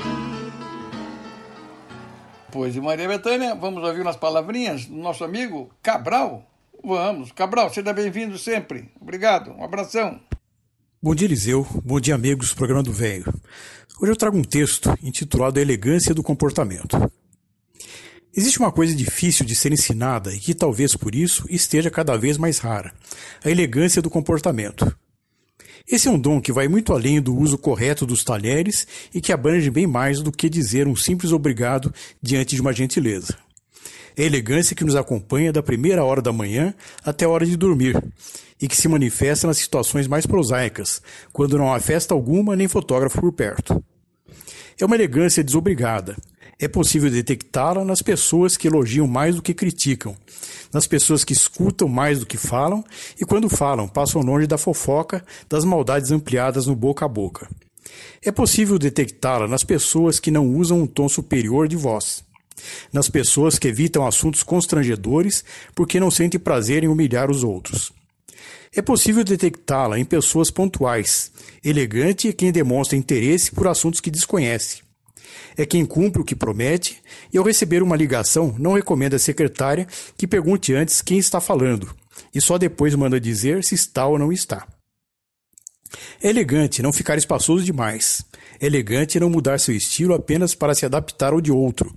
Pois 2.52 2.76
e 2.76 2.80
Maria 2.82 3.08
Betânia, 3.08 3.54
vamos 3.54 3.82
ouvir 3.82 4.02
umas 4.02 4.16
palavrinhas 4.16 4.84
do 4.84 4.96
nosso 4.96 5.24
amigo 5.24 5.70
Cabral? 5.82 6.44
Vamos, 6.84 7.32
Cabral, 7.32 7.72
seja 7.72 7.90
bem-vindo 7.94 8.36
sempre. 8.36 8.90
Obrigado, 9.00 9.50
um 9.52 9.64
abração. 9.64 10.20
Bom 11.02 11.14
dia, 11.14 11.26
Eliseu. 11.26 11.66
Bom 11.82 11.98
dia, 11.98 12.16
amigos 12.16 12.50
do 12.50 12.56
programa 12.56 12.82
do 12.82 12.92
Velho. 12.92 13.32
Hoje 13.98 14.12
eu 14.12 14.16
trago 14.16 14.36
um 14.36 14.44
texto 14.44 14.94
intitulado 15.02 15.58
A 15.58 15.62
Elegância 15.62 16.14
do 16.14 16.22
Comportamento. 16.22 16.98
Existe 18.36 18.58
uma 18.58 18.70
coisa 18.70 18.94
difícil 18.94 19.44
de 19.44 19.56
ser 19.56 19.72
ensinada 19.72 20.34
e 20.34 20.38
que 20.38 20.54
talvez 20.54 20.94
por 20.94 21.14
isso 21.14 21.46
esteja 21.48 21.90
cada 21.90 22.16
vez 22.16 22.36
mais 22.36 22.58
rara: 22.58 22.92
a 23.44 23.50
elegância 23.50 24.02
do 24.02 24.10
comportamento. 24.10 24.94
Esse 25.90 26.06
é 26.06 26.10
um 26.10 26.18
dom 26.18 26.38
que 26.38 26.52
vai 26.52 26.68
muito 26.68 26.92
além 26.92 27.20
do 27.20 27.34
uso 27.34 27.56
correto 27.56 28.04
dos 28.04 28.22
talheres 28.22 28.86
e 29.14 29.22
que 29.22 29.32
abrange 29.32 29.70
bem 29.70 29.86
mais 29.86 30.20
do 30.20 30.30
que 30.30 30.50
dizer 30.50 30.86
um 30.86 30.94
simples 30.94 31.32
obrigado 31.32 31.92
diante 32.22 32.54
de 32.54 32.60
uma 32.60 32.74
gentileza. 32.74 33.38
É 34.14 34.24
a 34.24 34.26
elegância 34.26 34.76
que 34.76 34.84
nos 34.84 34.96
acompanha 34.96 35.50
da 35.50 35.62
primeira 35.62 36.04
hora 36.04 36.20
da 36.20 36.32
manhã 36.32 36.74
até 37.02 37.24
a 37.24 37.28
hora 37.30 37.46
de 37.46 37.56
dormir 37.56 37.96
e 38.60 38.68
que 38.68 38.76
se 38.76 38.88
manifesta 38.88 39.46
nas 39.46 39.58
situações 39.58 40.06
mais 40.06 40.26
prosaicas, 40.26 41.00
quando 41.32 41.56
não 41.56 41.72
há 41.72 41.80
festa 41.80 42.12
alguma 42.12 42.54
nem 42.54 42.68
fotógrafo 42.68 43.20
por 43.20 43.32
perto. 43.32 43.82
É 44.78 44.84
uma 44.84 44.96
elegância 44.96 45.42
desobrigada, 45.42 46.16
é 46.60 46.66
possível 46.66 47.08
detectá-la 47.08 47.84
nas 47.84 48.02
pessoas 48.02 48.56
que 48.56 48.66
elogiam 48.66 49.06
mais 49.06 49.36
do 49.36 49.42
que 49.42 49.54
criticam, 49.54 50.16
nas 50.72 50.88
pessoas 50.88 51.22
que 51.22 51.32
escutam 51.32 51.88
mais 51.88 52.18
do 52.18 52.26
que 52.26 52.36
falam 52.36 52.84
e, 53.20 53.24
quando 53.24 53.48
falam, 53.48 53.86
passam 53.86 54.22
longe 54.22 54.46
da 54.46 54.58
fofoca, 54.58 55.24
das 55.48 55.64
maldades 55.64 56.10
ampliadas 56.10 56.66
no 56.66 56.74
boca 56.74 57.04
a 57.04 57.08
boca. 57.08 57.48
É 58.20 58.32
possível 58.32 58.76
detectá-la 58.76 59.46
nas 59.46 59.62
pessoas 59.62 60.18
que 60.18 60.32
não 60.32 60.48
usam 60.56 60.82
um 60.82 60.86
tom 60.86 61.08
superior 61.08 61.68
de 61.68 61.76
voz, 61.76 62.24
nas 62.92 63.08
pessoas 63.08 63.56
que 63.56 63.68
evitam 63.68 64.04
assuntos 64.04 64.42
constrangedores 64.42 65.44
porque 65.76 66.00
não 66.00 66.10
sentem 66.10 66.40
prazer 66.40 66.82
em 66.82 66.88
humilhar 66.88 67.30
os 67.30 67.44
outros. 67.44 67.92
É 68.74 68.82
possível 68.82 69.22
detectá-la 69.22 69.96
em 69.96 70.04
pessoas 70.04 70.50
pontuais, 70.50 71.30
elegante 71.64 72.28
e 72.28 72.32
quem 72.32 72.50
demonstra 72.50 72.98
interesse 72.98 73.52
por 73.52 73.68
assuntos 73.68 74.00
que 74.00 74.10
desconhece 74.10 74.87
é 75.56 75.66
quem 75.66 75.84
cumpre 75.84 76.22
o 76.22 76.24
que 76.24 76.36
promete 76.36 77.00
e, 77.32 77.38
ao 77.38 77.44
receber 77.44 77.82
uma 77.82 77.96
ligação, 77.96 78.54
não 78.58 78.74
recomenda 78.74 79.16
à 79.16 79.18
secretária 79.18 79.86
que 80.16 80.26
pergunte 80.26 80.74
antes 80.74 81.02
quem 81.02 81.18
está 81.18 81.40
falando 81.40 81.94
e 82.34 82.40
só 82.40 82.58
depois 82.58 82.94
manda 82.94 83.20
dizer 83.20 83.64
se 83.64 83.74
está 83.74 84.06
ou 84.06 84.18
não 84.18 84.32
está. 84.32 84.66
É 86.22 86.28
elegante 86.28 86.82
não 86.82 86.92
ficar 86.92 87.16
espaçoso 87.16 87.64
demais. 87.64 88.24
É 88.60 88.66
elegante 88.66 89.18
não 89.20 89.30
mudar 89.30 89.58
seu 89.58 89.74
estilo 89.74 90.14
apenas 90.14 90.54
para 90.54 90.74
se 90.74 90.84
adaptar 90.84 91.32
ao 91.32 91.40
de 91.40 91.50
outro. 91.50 91.96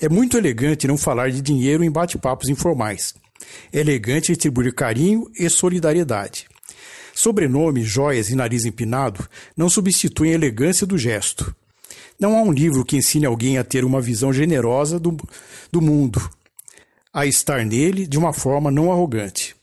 É 0.00 0.08
muito 0.08 0.36
elegante 0.36 0.88
não 0.88 0.98
falar 0.98 1.30
de 1.30 1.40
dinheiro 1.40 1.84
em 1.84 1.90
bate-papos 1.90 2.48
informais. 2.48 3.14
É 3.72 3.80
elegante 3.80 4.32
distribuir 4.32 4.74
carinho 4.74 5.30
e 5.38 5.48
solidariedade. 5.48 6.46
Sobrenome, 7.14 7.82
joias 7.82 8.30
e 8.30 8.34
nariz 8.34 8.64
empinado 8.64 9.28
não 9.56 9.68
substituem 9.68 10.32
a 10.32 10.34
elegância 10.34 10.86
do 10.86 10.98
gesto. 10.98 11.54
Não 12.20 12.36
há 12.36 12.42
um 12.42 12.52
livro 12.52 12.84
que 12.84 12.98
ensine 12.98 13.24
alguém 13.24 13.56
a 13.56 13.64
ter 13.64 13.82
uma 13.82 13.98
visão 13.98 14.30
generosa 14.30 15.00
do, 15.00 15.16
do 15.72 15.80
mundo, 15.80 16.30
a 17.14 17.24
estar 17.24 17.64
nele 17.64 18.06
de 18.06 18.18
uma 18.18 18.34
forma 18.34 18.70
não 18.70 18.92
arrogante. 18.92 19.56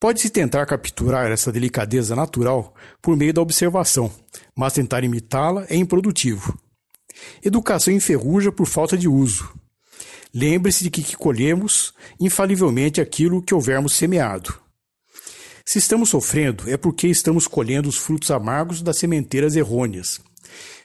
Pode-se 0.00 0.30
tentar 0.30 0.64
capturar 0.64 1.30
essa 1.30 1.52
delicadeza 1.52 2.16
natural 2.16 2.74
por 3.02 3.16
meio 3.16 3.34
da 3.34 3.42
observação, 3.42 4.10
mas 4.56 4.72
tentar 4.72 5.04
imitá-la 5.04 5.66
é 5.68 5.76
improdutivo. 5.76 6.58
Educação 7.44 7.92
enferruja 7.92 8.50
por 8.50 8.66
falta 8.66 8.96
de 8.96 9.06
uso. 9.08 9.52
Lembre-se 10.32 10.84
de 10.84 10.90
que, 10.90 11.02
que 11.02 11.16
colhemos 11.16 11.92
infalivelmente 12.18 13.00
aquilo 13.00 13.42
que 13.42 13.52
houvermos 13.52 13.92
semeado. 13.92 14.54
Se 15.66 15.78
estamos 15.78 16.08
sofrendo, 16.08 16.70
é 16.70 16.78
porque 16.78 17.08
estamos 17.08 17.46
colhendo 17.46 17.90
os 17.90 17.98
frutos 17.98 18.30
amargos 18.30 18.80
das 18.80 18.96
sementeiras 18.96 19.54
errôneas. 19.54 20.20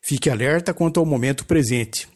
Fique 0.06 0.30
alerta 0.30 0.74
quanto 0.74 1.00
ao 1.00 1.06
momento 1.06 1.46
presente. 1.46 2.10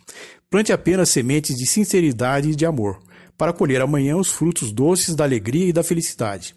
Plante 0.49 0.73
apenas 0.73 1.07
sementes 1.07 1.55
de 1.55 1.65
sinceridade 1.65 2.49
e 2.49 2.55
de 2.55 2.65
amor, 2.65 3.01
para 3.37 3.53
colher 3.53 3.81
amanhã 3.81 4.17
os 4.17 4.29
frutos 4.29 4.73
doces 4.73 5.15
da 5.15 5.23
alegria 5.23 5.69
e 5.69 5.73
da 5.73 5.83
felicidade. 5.83 6.53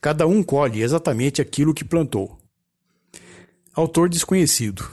Cada 0.00 0.26
um 0.26 0.42
colhe 0.42 0.82
exatamente 0.82 1.40
aquilo 1.40 1.72
que 1.72 1.84
plantou. 1.84 2.36
Autor 3.74 4.08
desconhecido. 4.08 4.90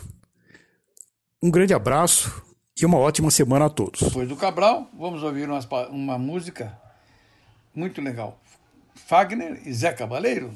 Um 1.41 1.49
grande 1.49 1.73
abraço 1.73 2.43
e 2.79 2.85
uma 2.85 2.99
ótima 2.99 3.31
semana 3.31 3.65
a 3.65 3.69
todos. 3.69 4.01
Depois 4.01 4.29
do 4.29 4.35
Cabral, 4.35 4.87
vamos 4.93 5.23
ouvir 5.23 5.49
uma, 5.49 5.59
uma 5.89 6.17
música 6.19 6.77
muito 7.73 7.99
legal. 7.99 8.39
Fagner 9.07 9.59
e 9.65 9.73
Zé 9.73 9.91
Cabaleiro. 9.91 10.53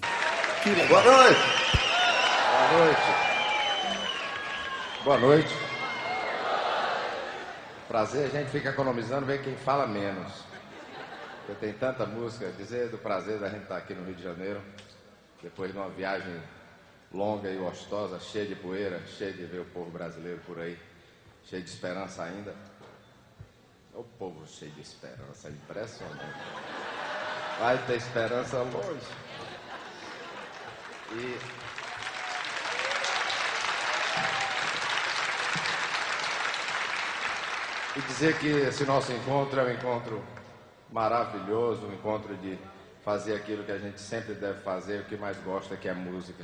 Boa 0.88 1.04
noite. 1.04 1.40
Boa 2.70 2.86
noite. 2.86 3.27
Boa 5.04 5.18
noite. 5.18 5.54
Prazer, 7.88 8.26
a 8.26 8.30
gente 8.30 8.50
fica 8.50 8.70
economizando, 8.70 9.26
ver 9.26 9.42
quem 9.42 9.56
fala 9.56 9.88
menos. 9.88 10.44
porque 11.46 11.66
tem 11.66 11.74
tanta 11.74 12.06
música. 12.06 12.52
Dizer 12.58 12.90
do 12.90 12.98
prazer 12.98 13.40
da 13.40 13.48
gente 13.48 13.64
estar 13.64 13.78
aqui 13.78 13.94
no 13.94 14.04
Rio 14.04 14.16
de 14.16 14.24
Janeiro, 14.24 14.62
depois 15.42 15.72
de 15.72 15.78
uma 15.78 15.88
viagem 15.90 16.42
longa 17.14 17.50
e 17.50 17.56
gostosa, 17.56 18.20
cheia 18.20 18.48
de 18.48 18.56
poeira, 18.56 19.02
cheia 19.08 19.32
de 19.32 19.46
ver 19.46 19.60
o 19.60 19.66
povo 19.66 19.90
brasileiro 19.90 20.42
por 20.46 20.60
aí, 20.60 20.78
cheio 21.46 21.64
de 21.64 21.70
esperança 21.70 22.24
ainda. 22.24 22.54
O 23.94 24.04
povo 24.04 24.46
cheio 24.46 24.72
de 24.72 24.82
esperança, 24.82 25.50
impressionante. 25.50 26.44
Vai 27.60 27.78
ter 27.86 27.96
esperança 27.96 28.58
longe. 28.58 29.08
E 31.14 31.68
e 37.98 38.02
dizer 38.02 38.38
que 38.38 38.48
esse 38.48 38.86
nosso 38.86 39.12
encontro 39.12 39.60
é 39.60 39.64
um 39.64 39.72
encontro 39.72 40.24
maravilhoso, 40.92 41.88
um 41.88 41.94
encontro 41.94 42.36
de 42.38 42.58
fazer 43.04 43.36
aquilo 43.36 43.64
que 43.64 43.72
a 43.72 43.80
gente 43.80 44.00
sempre 44.00 44.36
deve 44.36 44.62
fazer, 44.62 45.02
o 45.02 45.06
que 45.06 45.18
mais 45.18 45.36
gosta, 45.38 45.76
que 45.76 45.88
é 45.90 45.94
música. 45.94 46.44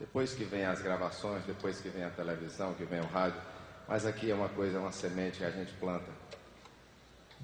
Depois 0.00 0.34
que 0.34 0.42
vem 0.42 0.64
as 0.64 0.82
gravações, 0.82 1.44
depois 1.44 1.80
que 1.80 1.88
vem 1.88 2.02
a 2.02 2.10
televisão, 2.10 2.74
que 2.74 2.84
vem 2.84 3.00
o 3.00 3.06
rádio, 3.06 3.40
mas 3.86 4.04
aqui 4.04 4.32
é 4.32 4.34
uma 4.34 4.48
coisa, 4.48 4.80
uma 4.80 4.90
semente 4.90 5.38
que 5.38 5.44
a 5.44 5.50
gente 5.50 5.72
planta, 5.74 6.10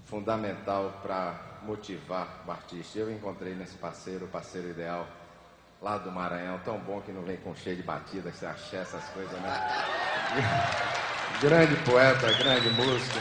fundamental 0.07 0.98
para 1.01 1.61
motivar 1.62 2.42
o 2.44 2.51
artista. 2.51 2.98
Eu 2.98 3.12
encontrei 3.12 3.55
nesse 3.55 3.77
parceiro, 3.77 4.24
o 4.24 4.29
parceiro 4.29 4.68
ideal, 4.68 5.07
lá 5.81 5.96
do 5.96 6.11
Maranhão, 6.11 6.59
tão 6.64 6.79
bom 6.81 7.01
que 7.01 7.12
não 7.12 7.22
vem 7.22 7.37
com 7.37 7.55
cheio 7.55 7.77
de 7.77 7.85
batida, 7.85 8.33
que 8.33 8.37
você 8.37 8.46
acha 8.46 8.79
essas 8.79 9.05
coisas, 9.11 9.40
né? 9.40 11.05
grande 11.40 11.77
poeta, 11.85 12.33
grande 12.33 12.68
músico. 12.70 13.18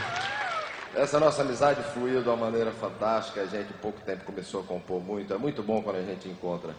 Essa 0.95 1.19
nossa 1.19 1.43
amizade 1.43 1.83
fluiu 1.93 2.23
de 2.23 2.27
uma 2.27 2.37
maneira 2.37 2.71
fantástica. 2.71 3.41
A 3.41 3.45
gente, 3.45 3.69
em 3.69 3.77
pouco 3.77 4.01
tempo, 4.01 4.25
começou 4.25 4.61
a 4.61 4.63
compor 4.63 5.01
muito. 5.01 5.33
É 5.33 5.37
muito 5.37 5.61
bom 5.61 5.83
quando 5.83 5.97
a 5.97 6.01
gente 6.01 6.27
encontra 6.27 6.73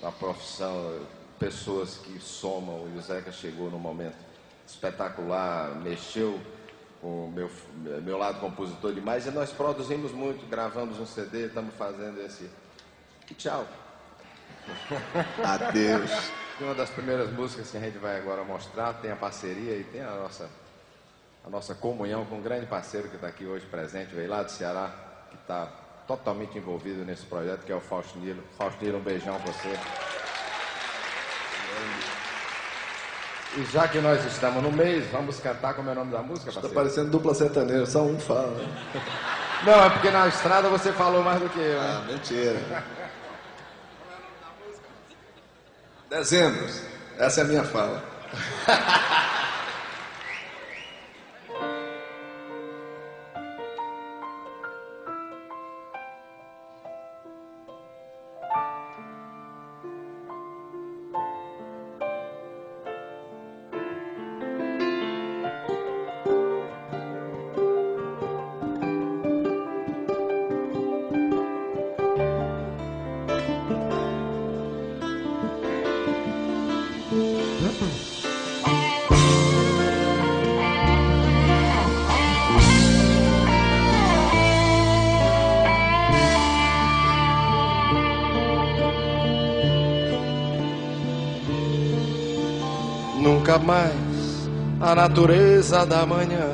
na 0.00 0.12
profissão 0.12 1.00
pessoas 1.38 1.96
que 1.96 2.20
somam. 2.20 2.88
E 2.94 2.98
o 2.98 3.02
Zeca 3.02 3.32
chegou 3.32 3.70
num 3.70 3.78
momento 3.78 4.16
espetacular, 4.66 5.74
mexeu 5.82 6.40
com 7.00 7.26
o 7.26 7.32
meu, 7.32 7.50
meu 8.02 8.16
lado 8.16 8.38
compositor 8.38 8.92
demais. 8.92 9.26
E 9.26 9.30
nós 9.32 9.50
produzimos 9.50 10.12
muito, 10.12 10.46
gravamos 10.48 11.00
um 11.00 11.06
CD, 11.06 11.46
estamos 11.46 11.74
fazendo 11.74 12.20
esse. 12.20 12.48
E 13.28 13.34
tchau. 13.34 13.66
Adeus. 15.42 16.30
Uma 16.60 16.74
das 16.74 16.90
primeiras 16.90 17.32
músicas 17.32 17.72
que 17.72 17.76
a 17.76 17.80
gente 17.80 17.98
vai 17.98 18.16
agora 18.16 18.44
mostrar 18.44 18.92
tem 18.94 19.10
a 19.10 19.16
parceria 19.16 19.76
e 19.76 19.82
tem 19.82 20.00
a 20.00 20.10
nossa, 20.12 20.48
a 21.46 21.50
nossa 21.50 21.74
comunhão 21.74 22.24
com 22.24 22.36
um 22.36 22.42
grande 22.42 22.66
parceiro 22.66 23.08
que 23.08 23.16
está 23.16 23.28
aqui 23.28 23.44
hoje 23.44 23.66
presente, 23.66 24.14
veio 24.14 24.28
lá 24.30 24.42
do 24.42 24.50
Ceará, 24.50 24.90
que 25.30 25.36
está 25.36 25.66
totalmente 26.06 26.56
envolvido 26.56 27.04
nesse 27.04 27.24
projeto, 27.26 27.64
que 27.64 27.72
é 27.72 27.74
o 27.74 27.80
Fausto 27.80 28.18
Nilo. 28.18 28.42
Fausto 28.56 28.82
Nilo, 28.82 28.98
um 28.98 29.02
beijão 29.02 29.38
para 29.40 29.52
você. 29.52 29.68
E 33.56 33.64
já 33.66 33.86
que 33.86 34.00
nós 34.00 34.24
estamos 34.24 34.62
no 34.62 34.72
mês, 34.72 35.06
vamos 35.12 35.38
cantar 35.38 35.74
como 35.74 35.88
é 35.88 35.92
o 35.92 35.94
nome 35.94 36.10
da 36.12 36.22
música, 36.22 36.48
Está 36.48 36.60
parceiro? 36.62 36.74
parecendo 36.74 37.10
dupla 37.10 37.34
sertaneja, 37.34 37.86
só 37.86 38.02
um 38.02 38.18
fala. 38.18 38.50
né? 38.50 38.66
Não, 39.64 39.84
é 39.84 39.90
porque 39.90 40.10
na 40.10 40.26
estrada 40.28 40.68
você 40.68 40.92
falou 40.92 41.22
mais 41.22 41.40
do 41.40 41.48
que 41.48 41.58
eu, 41.58 41.80
né? 41.80 41.96
Ah, 41.96 42.04
mentira. 42.06 42.84
Dezembro. 46.10 46.66
Essa 47.18 47.40
é 47.40 47.44
a 47.44 47.46
minha 47.46 47.64
fala. 47.64 48.02
Nunca 93.54 93.58
mais 93.58 94.50
a 94.80 94.94
natureza 94.96 95.86
da 95.86 96.04
manhã 96.04 96.48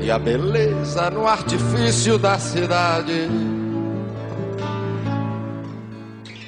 e 0.00 0.10
a 0.10 0.18
beleza 0.18 1.10
no 1.10 1.26
artifício 1.26 2.18
da 2.18 2.38
cidade. 2.38 3.28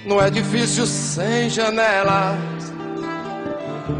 No 0.07 0.20
edifício 0.24 0.87
sem 0.87 1.51
janelas, 1.51 2.72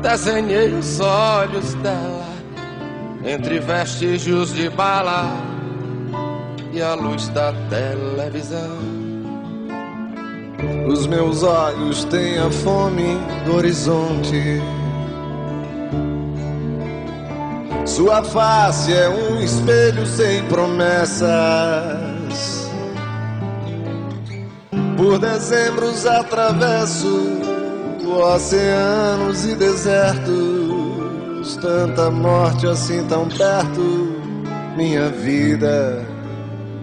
desenhei 0.01 0.73
os 0.73 1.01
olhos 1.01 1.75
dela 1.75 2.29
entre 3.25 3.59
vestígios 3.59 4.55
de 4.55 4.69
bala 4.69 5.25
e 6.73 6.81
a 6.81 6.95
luz 6.95 7.29
da 7.29 7.53
televisão. 7.69 9.02
Os 10.89 11.07
meus 11.07 11.43
olhos 11.43 12.05
têm 12.05 12.39
a 12.39 12.51
fome 12.51 13.19
do 13.45 13.57
horizonte. 13.57 14.61
Sua 17.85 18.23
face 18.23 18.93
é 18.93 19.09
um 19.09 19.41
espelho 19.41 20.07
sem 20.07 20.43
promessas. 20.45 21.31
Por 24.97 25.19
dezembros 25.19 26.07
atravesso 26.07 27.43
oceanos 28.21 29.45
e 29.45 29.55
desertos. 29.55 30.33
Tanta 31.61 32.11
morte 32.11 32.67
assim 32.67 33.05
tão 33.07 33.29
perto. 33.29 34.13
Minha 34.77 35.09
vida 35.09 36.05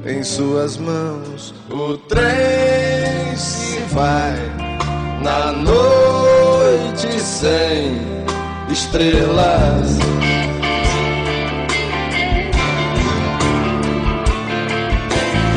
em 0.05 0.23
suas 0.23 0.77
mãos. 0.77 1.53
O 1.69 1.97
trem 1.97 3.35
se 3.35 3.68
vai 3.91 4.35
na 5.21 5.51
noite 5.51 7.19
sem 7.19 7.99
estrelas. 8.69 9.97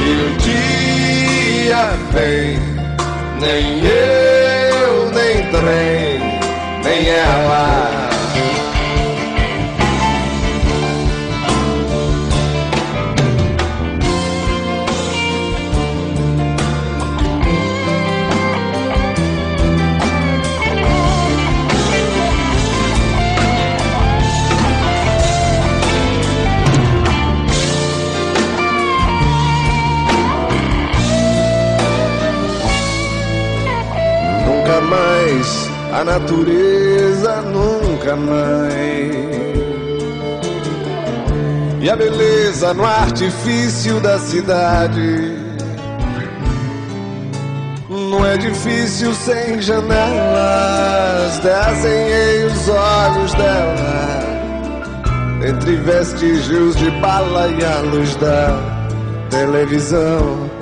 E 0.00 0.10
o 0.10 0.36
dia 0.38 1.90
vem, 2.12 2.58
nem 3.40 3.80
eu, 3.84 5.10
nem 5.10 5.50
trem, 5.50 6.20
nem 6.82 7.08
ela. 7.08 8.01
Mais 34.92 35.70
a 35.92 36.04
natureza, 36.04 37.42
nunca 37.42 38.14
mais. 38.16 39.32
E 41.80 41.90
a 41.90 41.96
beleza 41.96 42.74
no 42.74 42.84
artifício 42.84 44.00
da 44.00 44.18
cidade. 44.18 45.40
No 47.88 48.26
edifício 48.26 49.14
sem 49.14 49.60
janelas, 49.60 51.38
desenhei 51.40 52.44
os 52.44 52.68
olhos 52.68 53.34
dela. 53.34 54.22
Entre 55.46 55.76
vestígios 55.76 56.76
de 56.76 56.90
bala 57.00 57.48
e 57.48 57.64
a 57.64 57.80
luz 57.80 58.14
da 58.16 58.58
televisão. 59.30 60.61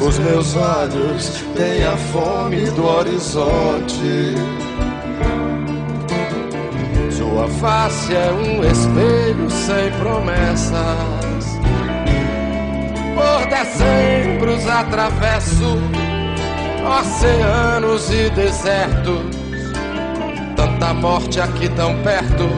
Os 0.00 0.18
meus 0.18 0.56
olhos 0.56 1.44
têm 1.56 1.84
a 1.84 1.96
fome 1.96 2.70
do 2.70 2.86
horizonte. 2.86 4.34
Sua 7.10 7.48
face 7.48 8.14
é 8.14 8.30
um 8.32 8.64
espelho 8.64 9.50
sem 9.50 9.90
promessas. 9.98 11.28
dezembros 13.48 14.66
atravesso 14.68 15.78
oceanos 17.00 18.10
e 18.10 18.30
desertos. 18.30 19.36
Tanta 20.56 20.94
morte 20.94 21.40
aqui 21.40 21.68
tão 21.70 21.96
perto, 22.02 22.48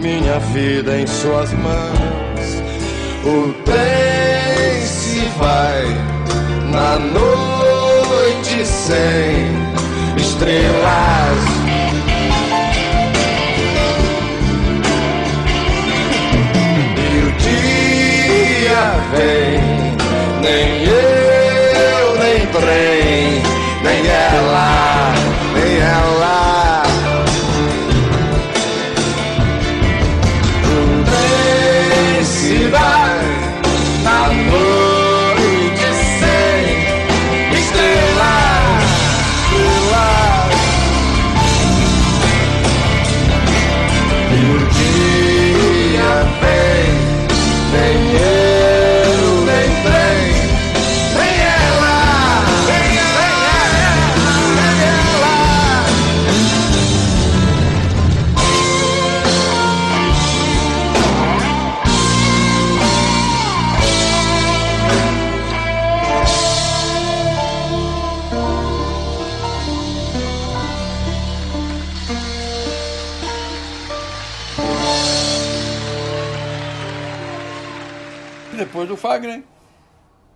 minha 0.00 0.38
vida 0.38 0.98
em 0.98 1.06
suas 1.06 1.52
mãos. 1.52 2.62
O 3.24 3.52
trem 3.64 4.31
se 5.12 5.28
vai 5.36 5.84
na 6.70 6.98
noite 6.98 8.64
sem 8.64 9.44
estrelas. 10.16 11.38
E 16.96 17.18
o 17.26 17.32
dia 17.44 18.84
vem, 19.12 19.60
nem 20.40 20.84
eu, 20.84 22.16
nem 22.16 22.46
trem, 22.46 23.41
Fagner, 79.02 79.42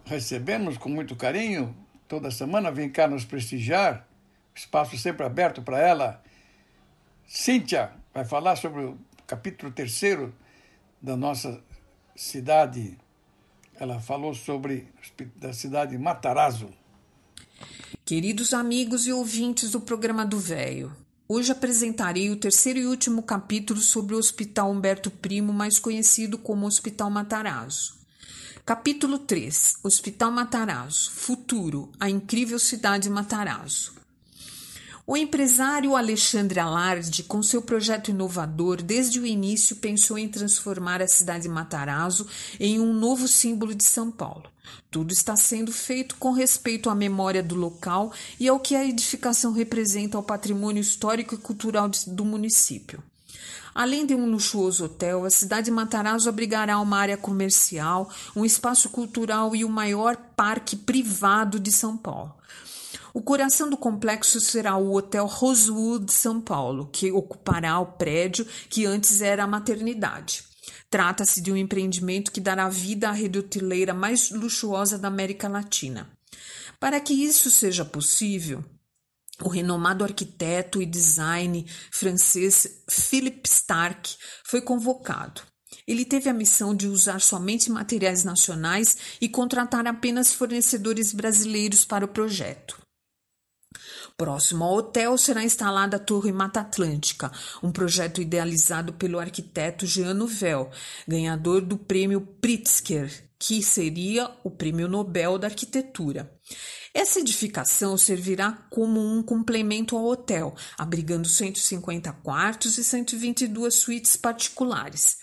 recebemos 0.05 0.77
com 0.77 0.89
muito 0.89 1.15
carinho, 1.15 1.73
toda 2.09 2.33
semana 2.33 2.73
vem 2.73 2.91
cá 2.91 3.07
nos 3.07 3.25
prestigiar, 3.25 4.09
espaço 4.53 4.99
sempre 4.99 5.25
aberto 5.25 5.63
para 5.63 5.79
ela. 5.79 6.21
Cíntia 7.29 7.93
vai 8.13 8.25
falar 8.25 8.57
sobre 8.57 8.83
o 8.83 8.99
capítulo 9.25 9.71
terceiro 9.71 10.35
da 11.01 11.17
nossa 11.17 11.63
cidade. 12.17 12.99
Ela 13.79 14.01
falou 14.01 14.35
sobre 14.35 14.89
a 15.41 15.53
cidade 15.53 15.93
de 15.93 15.99
Matarazzo. 15.99 16.69
Queridos 18.05 18.53
amigos 18.53 19.07
e 19.07 19.13
ouvintes 19.13 19.71
do 19.71 19.81
programa 19.81 20.27
do 20.27 20.41
Véio, 20.41 20.91
hoje 21.29 21.53
apresentarei 21.53 22.31
o 22.31 22.37
terceiro 22.37 22.81
e 22.81 22.87
último 22.87 23.23
capítulo 23.23 23.79
sobre 23.79 24.17
o 24.17 24.19
Hospital 24.19 24.73
Humberto 24.73 25.09
Primo, 25.09 25.53
mais 25.53 25.79
conhecido 25.79 26.37
como 26.37 26.67
Hospital 26.67 27.09
Matarazzo. 27.11 28.06
Capítulo 28.67 29.21
3: 29.21 29.77
Hospital 29.85 30.33
Matarazzo 30.33 31.13
Futuro 31.13 31.89
A 32.01 32.11
incrível 32.11 32.59
cidade 32.59 33.09
Matarazzo. 33.09 33.93
O 35.07 35.17
empresário 35.17 35.95
Alexandre 35.95 36.59
Alarde, 36.59 37.23
com 37.23 37.45
seu 37.45 37.63
projeto 37.63 38.11
inovador, 38.11 38.83
desde 38.83 39.21
o 39.21 39.25
início 39.25 39.77
pensou 39.77 40.19
em 40.19 40.29
transformar 40.29 41.01
a 41.01 41.07
cidade 41.07 41.45
de 41.45 41.49
Matarazzo 41.49 42.27
em 42.59 42.81
um 42.81 42.93
novo 42.93 43.29
símbolo 43.29 43.73
de 43.73 43.85
São 43.85 44.11
Paulo. 44.11 44.51
Tudo 44.91 45.13
está 45.13 45.37
sendo 45.37 45.71
feito 45.71 46.17
com 46.17 46.33
respeito 46.33 46.91
à 46.91 46.95
memória 46.97 47.45
do 47.45 47.55
local 47.55 48.13
e 48.41 48.49
ao 48.49 48.59
que 48.59 48.75
a 48.75 48.85
edificação 48.85 49.53
representa 49.53 50.17
ao 50.17 50.25
patrimônio 50.25 50.81
histórico 50.81 51.37
e 51.37 51.39
cultural 51.39 51.89
do 52.09 52.25
município. 52.25 53.01
Além 53.77 54.07
de 54.07 54.15
um 54.15 54.25
luxuoso 54.25 54.87
hotel, 54.87 55.27
a 55.27 55.29
cidade 55.29 55.67
de 55.67 55.71
Matarazzo 55.71 56.31
abrigará 56.31 56.81
uma 56.81 56.97
área 56.97 57.19
comercial, 57.19 58.11
um 58.35 58.43
espaço 58.43 58.89
cultural 58.89 59.55
e 59.55 59.67
o 59.67 59.69
maior 59.69 60.17
parque 60.35 60.75
privado 60.75 61.61
de 61.61 61.71
São 61.71 61.95
Paulo. 61.95 62.35
O 63.13 63.21
coração 63.21 63.69
do 63.69 63.77
complexo 63.77 64.41
será 64.41 64.79
o 64.79 64.95
Hotel 64.95 65.27
Rosewood 65.27 66.11
São 66.11 66.41
Paulo, 66.41 66.89
que 66.91 67.13
ocupará 67.13 67.79
o 67.79 67.85
prédio 67.85 68.47
que 68.71 68.87
antes 68.87 69.21
era 69.21 69.45
a 69.45 69.47
maternidade. 69.47 70.45
Trata-se 70.89 71.43
de 71.43 71.53
um 71.53 71.57
empreendimento 71.57 72.33
que 72.33 72.41
dará 72.41 72.71
vida 72.71 73.11
à 73.11 73.13
rede 73.13 73.41
hoteleira 73.41 73.93
mais 73.93 74.31
luxuosa 74.31 74.99
da 74.99 75.09
América 75.09 75.49
Latina. 75.49 76.11
Para 76.81 76.99
que 76.99 77.13
isso 77.13 77.51
seja 77.51 77.85
possível, 77.85 78.65
o 79.43 79.49
renomado 79.49 80.05
arquiteto 80.05 80.81
e 80.81 80.87
design 80.87 81.67
francês 81.91 82.83
Philippe 82.89 83.49
Stark 83.49 84.17
foi 84.45 84.63
convocado. 84.63 85.43
Ele 85.87 86.05
teve 86.05 86.29
a 86.29 86.35
missão 86.35 86.75
de 86.75 86.89
usar 86.89 87.21
somente 87.21 87.71
materiais 87.71 88.25
nacionais 88.25 88.97
e 89.21 89.29
contratar 89.29 89.87
apenas 89.87 90.33
fornecedores 90.33 91.13
brasileiros 91.13 91.85
para 91.85 92.05
o 92.05 92.09
projeto. 92.09 92.81
Próximo 94.19 94.65
ao 94.65 94.77
hotel 94.77 95.19
será 95.19 95.45
instalada 95.45 95.99
a 95.99 96.01
Torre 96.01 96.33
Mata 96.33 96.61
Atlântica, 96.61 97.31
um 97.63 97.71
projeto 97.71 98.23
idealizado 98.23 98.95
pelo 98.95 99.19
arquiteto 99.19 99.87
Jean 99.87 100.15
Nouvel, 100.15 100.71
ganhador 101.07 101.61
do 101.61 101.77
prêmio 101.77 102.23
Pritzker, 102.41 103.29
que 103.39 103.63
seria 103.63 104.31
o 104.43 104.51
prêmio 104.51 104.89
Nobel 104.89 105.39
da 105.39 105.49
Arquitetura. 105.49 106.33
Essa 106.95 107.21
edificação 107.21 107.99
servirá 107.99 108.53
como 108.71 108.99
um 109.01 109.23
complemento 109.23 109.95
ao 109.95 110.07
hotel, 110.07 110.55
abrigando 110.79 111.29
150 111.29 112.11
quartos 112.15 112.79
e 112.79 112.85
122 112.85 113.75
suítes 113.75 114.17
particulares. 114.17 115.19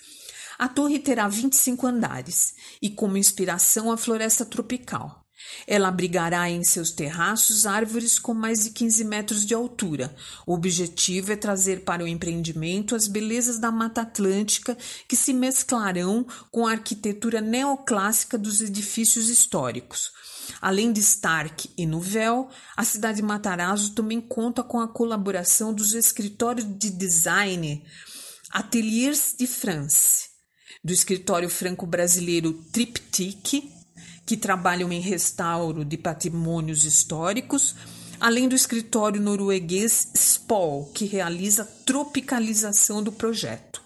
A 0.60 0.68
torre 0.68 1.00
terá 1.00 1.28
25 1.28 1.88
andares 1.88 2.54
e 2.80 2.92
como 2.92 3.18
inspiração 3.18 3.92
a 3.92 3.98
floresta 3.98 4.46
tropical. 4.46 5.23
Ela 5.66 5.88
abrigará 5.88 6.50
em 6.50 6.64
seus 6.64 6.92
terraços 6.92 7.66
árvores 7.66 8.20
com 8.20 8.34
mais 8.34 8.64
de 8.64 8.72
15 8.72 9.04
metros 9.06 9.46
de 9.46 9.54
altura. 9.54 10.14
O 10.46 10.54
objetivo 10.54 11.32
é 11.32 11.36
trazer 11.36 11.82
para 11.82 12.04
o 12.04 12.08
empreendimento 12.08 12.96
as 12.96 13.08
belezas 13.08 13.60
da 13.60 13.72
Mata 13.72 14.02
Atlântica 14.02 14.78
que 15.08 15.16
se 15.16 15.34
mesclarão 15.34 16.26
com 16.52 16.68
a 16.68 16.72
arquitetura 16.72 17.42
neoclássica 17.42 18.38
dos 18.38 18.62
edifícios 18.62 19.30
históricos. 19.30 20.12
Além 20.62 20.92
de 20.92 21.00
Stark 21.00 21.70
e 21.78 21.86
Nouvel, 21.86 22.50
a 22.76 22.84
cidade 22.84 23.18
de 23.18 23.24
Matarazzo 23.24 23.94
também 23.94 24.20
conta 24.20 24.64
com 24.64 24.80
a 24.80 24.88
colaboração 24.88 25.74
dos 25.74 25.94
escritórios 25.94 26.66
de 26.78 26.90
design 26.90 27.84
Ateliers 28.52 29.36
de 29.38 29.48
France, 29.48 30.30
do 30.84 30.94
escritório 30.94 31.50
franco-brasileiro 31.50 32.54
Triptyque, 32.72 33.72
que 34.26 34.38
trabalham 34.38 34.92
em 34.92 35.00
restauro 35.00 35.84
de 35.84 35.98
patrimônios 35.98 36.86
históricos, 36.86 37.76
além 38.20 38.48
do 38.48 38.56
escritório 38.56 39.22
norueguês 39.22 40.10
SPOL, 40.16 40.92
que 40.94 41.06
realiza 41.06 41.64
a 41.64 41.86
tropicalização 41.86 43.04
do 43.04 43.12
projeto. 43.12 43.82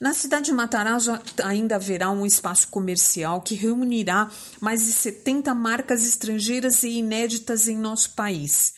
Na 0.00 0.12
cidade 0.12 0.46
de 0.46 0.52
Matarazzo 0.52 1.18
ainda 1.42 1.76
haverá 1.76 2.10
um 2.10 2.26
espaço 2.26 2.68
comercial 2.68 3.40
que 3.40 3.54
reunirá 3.54 4.30
mais 4.60 4.84
de 4.84 4.92
70 4.92 5.54
marcas 5.54 6.06
estrangeiras 6.06 6.82
e 6.82 6.98
inéditas 6.98 7.66
em 7.66 7.78
nosso 7.78 8.10
país. 8.10 8.74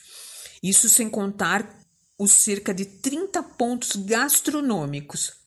Isso 0.62 0.88
sem 0.88 1.10
contar 1.10 1.68
os 2.18 2.32
cerca 2.32 2.72
de 2.72 2.84
30 2.84 3.42
pontos 3.42 3.96
gastronômicos 3.96 5.38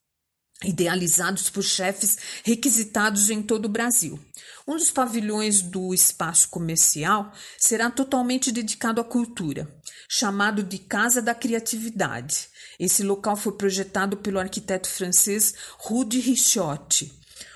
idealizados 0.64 1.50
por 1.50 1.64
chefes 1.64 2.18
requisitados 2.44 3.30
em 3.30 3.42
todo 3.42 3.66
o 3.66 3.70
Brasil. 3.70 4.20
Um 4.68 4.76
dos 4.76 4.92
pavilhões 4.92 5.62
do 5.62 5.94
espaço 5.94 6.50
comercial 6.50 7.32
será 7.58 7.90
totalmente 7.90 8.52
dedicado 8.52 9.02
à 9.02 9.04
cultura, 9.04 9.68
chamado 10.08 10.64
de 10.64 10.78
Casa 10.78 11.22
da 11.22 11.34
Criatividade. 11.34 12.48
Esse 12.80 13.04
local 13.04 13.36
foi 13.36 13.54
projetado 13.54 14.18
pelo 14.18 14.40
arquiteto 14.40 14.88
francês 14.88 15.54
Rudy 15.78 16.20
Richotte, 16.20 17.12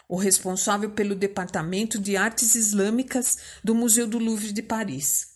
o 0.08 0.18
responsável 0.18 0.92
pelo 0.92 1.16
Departamento 1.16 2.00
de 2.00 2.16
Artes 2.18 2.56
Islâmicas 2.56 3.38
do 3.64 3.76
Museu 3.76 4.08
do 4.08 4.18
Louvre 4.20 4.52
de 4.52 4.62
Paris. 4.62 5.35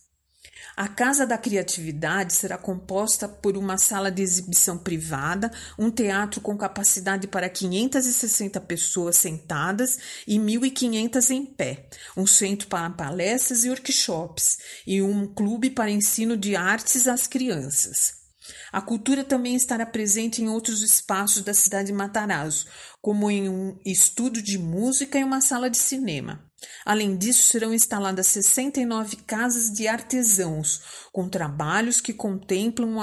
A 0.80 0.88
Casa 0.88 1.26
da 1.26 1.36
Criatividade 1.36 2.32
será 2.32 2.56
composta 2.56 3.28
por 3.28 3.54
uma 3.54 3.76
sala 3.76 4.10
de 4.10 4.22
exibição 4.22 4.78
privada, 4.78 5.52
um 5.78 5.90
teatro 5.90 6.40
com 6.40 6.56
capacidade 6.56 7.28
para 7.28 7.50
560 7.50 8.58
pessoas 8.62 9.16
sentadas 9.16 9.98
e 10.26 10.38
1.500 10.38 11.30
em 11.32 11.44
pé, 11.44 11.86
um 12.16 12.26
centro 12.26 12.66
para 12.66 12.88
palestras 12.88 13.62
e 13.66 13.68
workshops 13.68 14.56
e 14.86 15.02
um 15.02 15.26
clube 15.26 15.68
para 15.68 15.90
ensino 15.90 16.34
de 16.34 16.56
artes 16.56 17.06
às 17.06 17.26
crianças. 17.26 18.14
A 18.72 18.80
cultura 18.80 19.22
também 19.22 19.54
estará 19.54 19.84
presente 19.84 20.40
em 20.40 20.48
outros 20.48 20.80
espaços 20.80 21.42
da 21.44 21.52
cidade 21.52 21.88
de 21.88 21.92
Matarazzo, 21.92 22.64
como 23.02 23.30
em 23.30 23.50
um 23.50 23.78
estudo 23.84 24.40
de 24.40 24.56
música 24.56 25.18
e 25.18 25.24
uma 25.24 25.42
sala 25.42 25.68
de 25.68 25.76
cinema. 25.76 26.49
Além 26.84 27.16
disso, 27.16 27.42
serão 27.42 27.72
instaladas 27.72 28.26
69 28.28 29.16
casas 29.18 29.70
de 29.70 29.88
artesãos, 29.88 30.80
com 31.12 31.28
trabalhos 31.28 32.00
que 32.00 32.12
contemplam 32.12 32.96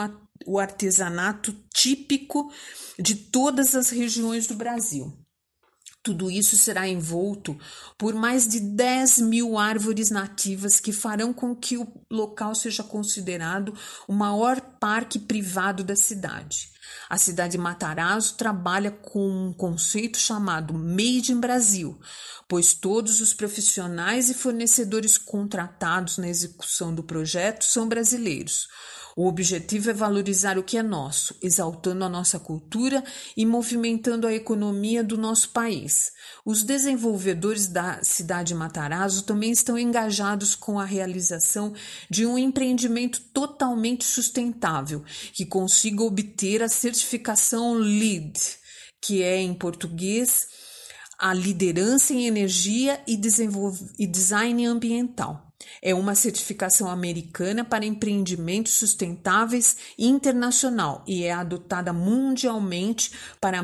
o 0.45 0.59
artesanato 0.59 1.53
típico 1.73 2.51
de 2.99 3.15
todas 3.15 3.75
as 3.75 3.89
regiões 3.89 4.47
do 4.47 4.55
Brasil. 4.55 5.26
Tudo 6.07 6.31
isso 6.31 6.55
será 6.55 6.87
envolto 6.87 7.59
por 7.97 8.13
mais 8.15 8.47
de 8.47 8.61
10 8.61 9.17
mil 9.17 9.57
árvores 9.57 10.09
nativas 10.09 10.79
que 10.79 10.93
farão 10.93 11.33
com 11.33 11.53
que 11.53 11.77
o 11.77 11.85
local 12.09 12.55
seja 12.55 12.81
considerado 12.81 13.73
o 14.07 14.13
maior 14.13 14.61
parque 14.79 15.19
privado 15.19 15.83
da 15.83 15.97
cidade. 15.97 16.71
A 17.09 17.17
cidade 17.17 17.51
de 17.51 17.57
Matarazzo 17.57 18.35
trabalha 18.35 18.89
com 18.89 19.49
um 19.49 19.51
conceito 19.51 20.17
chamado 20.17 20.73
Made 20.73 21.33
in 21.33 21.41
Brasil, 21.41 21.99
pois 22.47 22.73
todos 22.73 23.19
os 23.19 23.33
profissionais 23.33 24.29
e 24.29 24.33
fornecedores 24.33 25.17
contratados 25.17 26.17
na 26.17 26.29
execução 26.29 26.95
do 26.95 27.03
projeto 27.03 27.65
são 27.65 27.85
brasileiros. 27.85 28.69
O 29.17 29.27
objetivo 29.27 29.89
é 29.89 29.93
valorizar 29.93 30.59
o 30.59 30.63
que 30.63 30.77
é 30.77 30.83
nosso, 30.83 31.35
exaltando 31.41 32.03
a 32.03 32.09
nossa 32.09 32.37
cultura 32.37 33.03
e 33.35 33.47
movimentando 33.47 34.27
a 34.27 34.33
economia 34.33 35.03
do 35.03 35.17
nosso 35.17 35.49
país. 35.49 36.11
Os 36.45 36.61
desenvolvedores 36.61 37.65
da 37.65 37.99
cidade 38.03 38.49
de 38.49 38.53
Matarazzo 38.53 39.23
também 39.23 39.49
estão 39.49 39.75
engajados 39.75 40.53
com 40.53 40.79
a 40.79 40.85
realização 40.85 41.73
de 42.07 42.27
um 42.27 42.37
empreendimento 42.37 43.19
totalmente 43.33 44.05
sustentável, 44.05 45.03
que 45.33 45.47
consiga 45.47 46.03
obter 46.03 46.61
a 46.61 46.69
certificação 46.69 47.73
LEED, 47.73 48.39
que 49.01 49.23
é 49.23 49.41
em 49.41 49.55
português 49.55 50.47
a 51.17 51.33
liderança 51.33 52.13
em 52.13 52.27
energia 52.27 53.01
e, 53.07 53.19
e 53.97 54.05
design 54.05 54.63
ambiental. 54.67 55.46
É 55.81 55.93
uma 55.93 56.15
certificação 56.15 56.89
americana 56.89 57.65
para 57.65 57.85
empreendimentos 57.85 58.73
sustentáveis 58.73 59.77
internacional 59.97 61.03
e 61.07 61.23
é 61.23 61.33
adotada 61.33 61.91
mundialmente 61.91 63.11
para, 63.41 63.63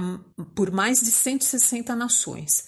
por 0.56 0.72
mais 0.72 1.00
de 1.00 1.12
160 1.12 1.96
nações. 1.96 2.66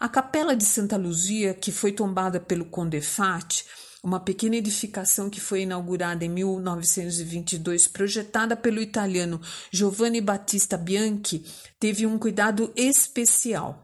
A 0.00 0.08
Capela 0.08 0.56
de 0.56 0.64
Santa 0.64 0.96
Luzia, 0.96 1.54
que 1.54 1.70
foi 1.70 1.92
tombada 1.92 2.40
pelo 2.40 2.66
Condefat, 2.66 3.64
uma 4.02 4.20
pequena 4.20 4.56
edificação 4.56 5.30
que 5.30 5.40
foi 5.40 5.62
inaugurada 5.62 6.24
em 6.24 6.28
1922, 6.28 7.88
projetada 7.88 8.54
pelo 8.54 8.82
italiano 8.82 9.40
Giovanni 9.72 10.20
Battista 10.20 10.76
Bianchi, 10.76 11.42
teve 11.80 12.04
um 12.04 12.18
cuidado 12.18 12.70
especial. 12.76 13.83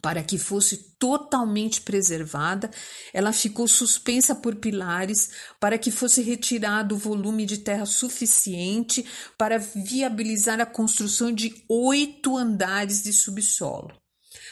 Para 0.00 0.22
que 0.22 0.38
fosse 0.38 0.76
totalmente 0.98 1.80
preservada, 1.80 2.70
ela 3.12 3.32
ficou 3.32 3.66
suspensa 3.66 4.34
por 4.34 4.54
pilares 4.54 5.30
para 5.58 5.76
que 5.76 5.90
fosse 5.90 6.22
retirado 6.22 6.94
o 6.94 6.98
volume 6.98 7.44
de 7.44 7.58
terra 7.58 7.84
suficiente 7.84 9.04
para 9.36 9.58
viabilizar 9.58 10.60
a 10.60 10.66
construção 10.66 11.32
de 11.32 11.64
oito 11.68 12.36
andares 12.36 13.02
de 13.02 13.12
subsolo. 13.12 13.90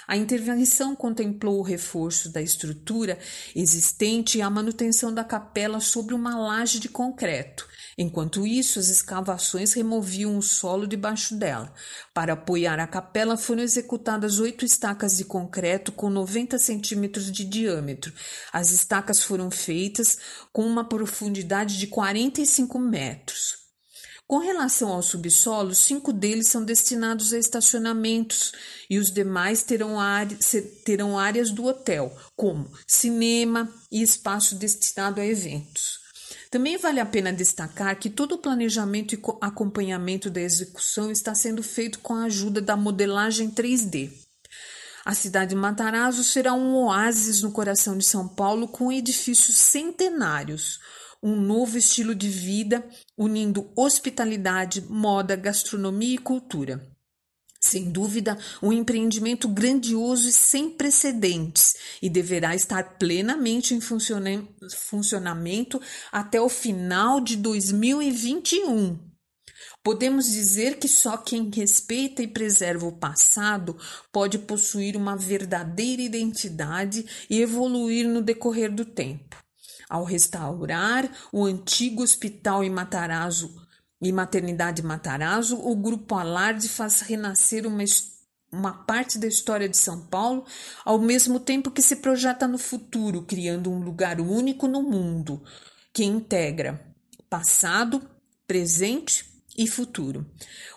A 0.08 0.16
intervenção 0.16 0.96
contemplou 0.96 1.58
o 1.58 1.62
reforço 1.62 2.32
da 2.32 2.40
estrutura 2.40 3.18
existente 3.54 4.38
e 4.38 4.42
a 4.42 4.50
manutenção 4.50 5.12
da 5.12 5.22
capela 5.22 5.80
sobre 5.80 6.14
uma 6.14 6.36
laje 6.36 6.80
de 6.80 6.88
concreto, 6.88 7.68
Enquanto 8.00 8.46
isso, 8.46 8.78
as 8.78 8.88
escavações 8.88 9.72
removiam 9.72 10.38
o 10.38 10.42
solo 10.42 10.86
debaixo 10.86 11.34
dela. 11.34 11.74
Para 12.14 12.34
apoiar 12.34 12.78
a 12.78 12.86
capela 12.86 13.36
foram 13.36 13.60
executadas 13.60 14.38
oito 14.38 14.64
estacas 14.64 15.16
de 15.16 15.24
concreto 15.24 15.90
com 15.90 16.08
90 16.08 16.56
centímetros 16.60 17.32
de 17.32 17.44
diâmetro. 17.44 18.12
As 18.52 18.70
estacas 18.70 19.20
foram 19.20 19.50
feitas 19.50 20.16
com 20.52 20.64
uma 20.64 20.88
profundidade 20.88 21.76
de 21.76 21.88
45 21.88 22.78
metros. 22.78 23.66
Com 24.28 24.38
relação 24.38 24.92
ao 24.92 25.02
subsolo, 25.02 25.74
cinco 25.74 26.12
deles 26.12 26.46
são 26.46 26.62
destinados 26.62 27.32
a 27.32 27.38
estacionamentos 27.38 28.52
e 28.88 28.98
os 28.98 29.10
demais 29.10 29.64
terão, 29.64 29.96
terão 30.84 31.18
áreas 31.18 31.50
do 31.50 31.64
hotel, 31.64 32.16
como 32.36 32.70
cinema 32.86 33.72
e 33.90 34.02
espaço 34.02 34.54
destinado 34.54 35.20
a 35.20 35.26
eventos. 35.26 36.07
Também 36.50 36.78
vale 36.78 36.98
a 36.98 37.06
pena 37.06 37.32
destacar 37.32 37.98
que 37.98 38.08
todo 38.08 38.32
o 38.32 38.38
planejamento 38.38 39.14
e 39.14 39.20
acompanhamento 39.40 40.30
da 40.30 40.40
execução 40.40 41.10
está 41.10 41.34
sendo 41.34 41.62
feito 41.62 41.98
com 41.98 42.14
a 42.14 42.24
ajuda 42.24 42.62
da 42.62 42.74
modelagem 42.74 43.50
3D. 43.50 44.10
A 45.04 45.14
cidade 45.14 45.50
de 45.50 45.56
Matarazzo 45.56 46.24
será 46.24 46.54
um 46.54 46.74
oásis 46.74 47.42
no 47.42 47.52
coração 47.52 47.96
de 47.96 48.04
São 48.04 48.26
Paulo 48.26 48.68
com 48.68 48.90
edifícios 48.90 49.56
centenários, 49.58 50.78
um 51.22 51.34
novo 51.34 51.76
estilo 51.76 52.14
de 52.14 52.28
vida 52.28 52.86
unindo 53.16 53.70
hospitalidade, 53.76 54.82
moda, 54.82 55.36
gastronomia 55.36 56.14
e 56.14 56.18
cultura. 56.18 56.97
Sem 57.68 57.90
dúvida, 57.90 58.38
um 58.62 58.72
empreendimento 58.72 59.46
grandioso 59.46 60.26
e 60.26 60.32
sem 60.32 60.70
precedentes 60.70 61.76
e 62.00 62.08
deverá 62.08 62.54
estar 62.54 62.96
plenamente 62.96 63.74
em 63.74 63.78
funcionamento 63.78 65.78
até 66.10 66.40
o 66.40 66.48
final 66.48 67.20
de 67.20 67.36
2021. 67.36 68.98
Podemos 69.84 70.32
dizer 70.32 70.78
que 70.78 70.88
só 70.88 71.18
quem 71.18 71.50
respeita 71.54 72.22
e 72.22 72.26
preserva 72.26 72.86
o 72.86 72.98
passado 72.98 73.76
pode 74.10 74.38
possuir 74.38 74.96
uma 74.96 75.14
verdadeira 75.14 76.00
identidade 76.00 77.04
e 77.28 77.38
evoluir 77.38 78.08
no 78.08 78.22
decorrer 78.22 78.74
do 78.74 78.86
tempo. 78.86 79.36
Ao 79.90 80.04
restaurar 80.04 81.06
o 81.30 81.44
antigo 81.44 82.02
hospital 82.02 82.64
em 82.64 82.70
Matarazzo 82.70 83.67
e 84.00 84.12
Maternidade 84.12 84.82
Matarazzo, 84.82 85.58
o 85.58 85.74
Grupo 85.74 86.14
Alarde 86.14 86.68
faz 86.68 87.00
renascer 87.00 87.66
uma, 87.66 87.82
uma 88.52 88.72
parte 88.84 89.18
da 89.18 89.26
história 89.26 89.68
de 89.68 89.76
São 89.76 90.06
Paulo, 90.06 90.44
ao 90.84 90.98
mesmo 90.98 91.40
tempo 91.40 91.70
que 91.70 91.82
se 91.82 91.96
projeta 91.96 92.46
no 92.46 92.58
futuro, 92.58 93.22
criando 93.22 93.70
um 93.70 93.80
lugar 93.80 94.20
único 94.20 94.68
no 94.68 94.82
mundo, 94.82 95.42
que 95.92 96.04
integra 96.04 96.86
passado, 97.28 98.00
presente 98.46 99.24
e 99.56 99.66
futuro. 99.66 100.26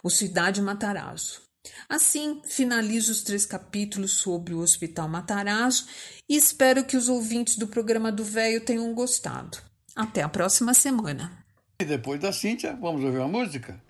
O 0.03 0.09
Cidade 0.09 0.61
Matarazzo. 0.61 1.41
Assim, 1.88 2.41
finalizo 2.43 3.11
os 3.11 3.22
três 3.22 3.45
capítulos 3.45 4.13
sobre 4.13 4.53
o 4.53 4.59
Hospital 4.59 5.07
Matarazzo 5.07 5.86
e 6.28 6.36
espero 6.36 6.84
que 6.84 6.97
os 6.97 7.07
ouvintes 7.07 7.55
do 7.55 7.67
programa 7.67 8.11
do 8.11 8.24
Velho 8.24 8.61
tenham 8.61 8.93
gostado. 8.93 9.59
Até 9.95 10.24
a 10.24 10.30
próxima 10.30 10.74
semana. 10.74 11.41
E 11.82 11.84
depois 11.84 12.19
da 12.19 12.32
Cíntia, 12.32 12.77
vamos 12.79 13.03
ouvir 13.03 13.17
uma 13.17 13.27
música. 13.27 13.82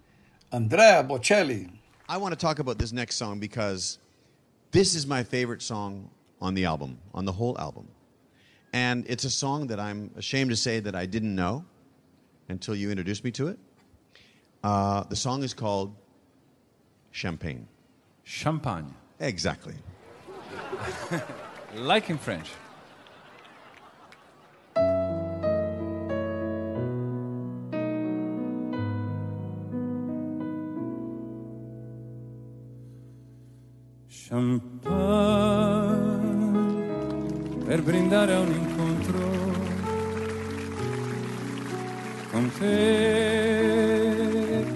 Andrea 0.50 1.04
Bocelli. 1.04 1.70
I 2.08 2.16
want 2.16 2.32
to 2.32 2.38
talk 2.38 2.60
about 2.60 2.78
this 2.78 2.94
next 2.94 3.18
song 3.18 3.38
because 3.38 4.00
this 4.72 4.96
is 4.96 5.06
my 5.06 5.26
favorite 5.26 5.62
song 5.62 6.10
on 6.40 6.54
the 6.54 6.64
album, 6.64 7.00
on 7.14 7.26
the 7.26 7.34
whole 7.34 7.58
album. 7.60 7.90
And 8.72 9.06
it's 9.10 9.26
a 9.26 9.30
song 9.30 9.68
that 9.68 9.78
I'm 9.78 10.10
ashamed 10.16 10.52
to 10.52 10.56
say 10.56 10.80
that 10.80 10.96
I 10.96 11.06
didn't 11.06 11.36
know 11.36 11.66
until 12.48 12.76
you 12.76 12.92
introduced 12.92 13.26
me 13.26 13.32
to 13.32 13.50
it. 13.50 13.60
Uh, 14.64 15.04
the 15.04 15.18
song 15.18 15.44
is 15.44 15.54
called 15.54 15.94
Champagne. 17.12 17.68
Champagne. 18.24 18.96
Exactly. 19.20 19.76
like 21.76 22.10
in 22.10 22.18
French. 22.18 22.52
Champagne 34.32 34.70
per 37.66 37.82
brindare 37.84 38.34
a 38.34 38.40
un 38.40 38.48
incontro 38.54 39.20
con 42.32 42.50
te 42.58 42.70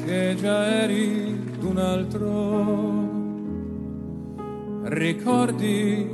che 0.06 0.36
già 0.38 0.66
eri 0.84 1.56
d'un 1.58 1.78
altro. 1.78 3.14
Ricordi 4.90 6.06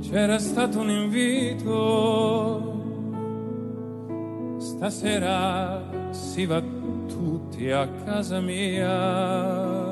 c'era 0.00 0.38
stato 0.38 0.78
un 0.78 0.90
invito 0.90 2.68
Stasera 4.58 5.82
si 6.10 6.46
va 6.46 6.62
tutti 7.08 7.68
a 7.70 7.88
casa 8.04 8.38
mia. 8.40 9.89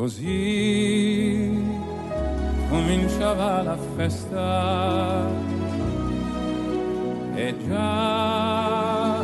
Così 0.00 1.62
cominciava 2.70 3.60
la 3.60 3.76
festa 3.96 5.28
e 7.34 7.54
già 7.68 9.20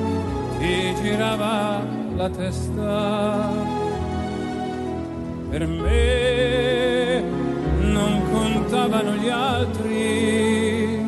ti 0.59 0.95
girava 1.01 1.83
la 2.15 2.29
testa. 2.29 3.53
Per 5.49 5.67
me 5.67 7.23
non 7.81 8.23
contavano 8.31 9.13
gli 9.13 9.31
altri, 9.31 11.01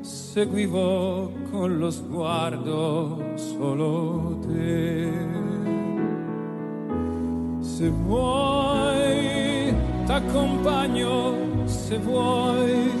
seguivo 0.00 1.30
con 1.52 1.78
lo 1.78 1.90
sguardo 1.92 3.32
solo 3.36 4.38
te. 4.40 5.41
Se 7.82 7.90
vuoi, 7.90 9.74
t'accompagno, 10.06 11.64
se 11.64 11.98
vuoi, 11.98 12.92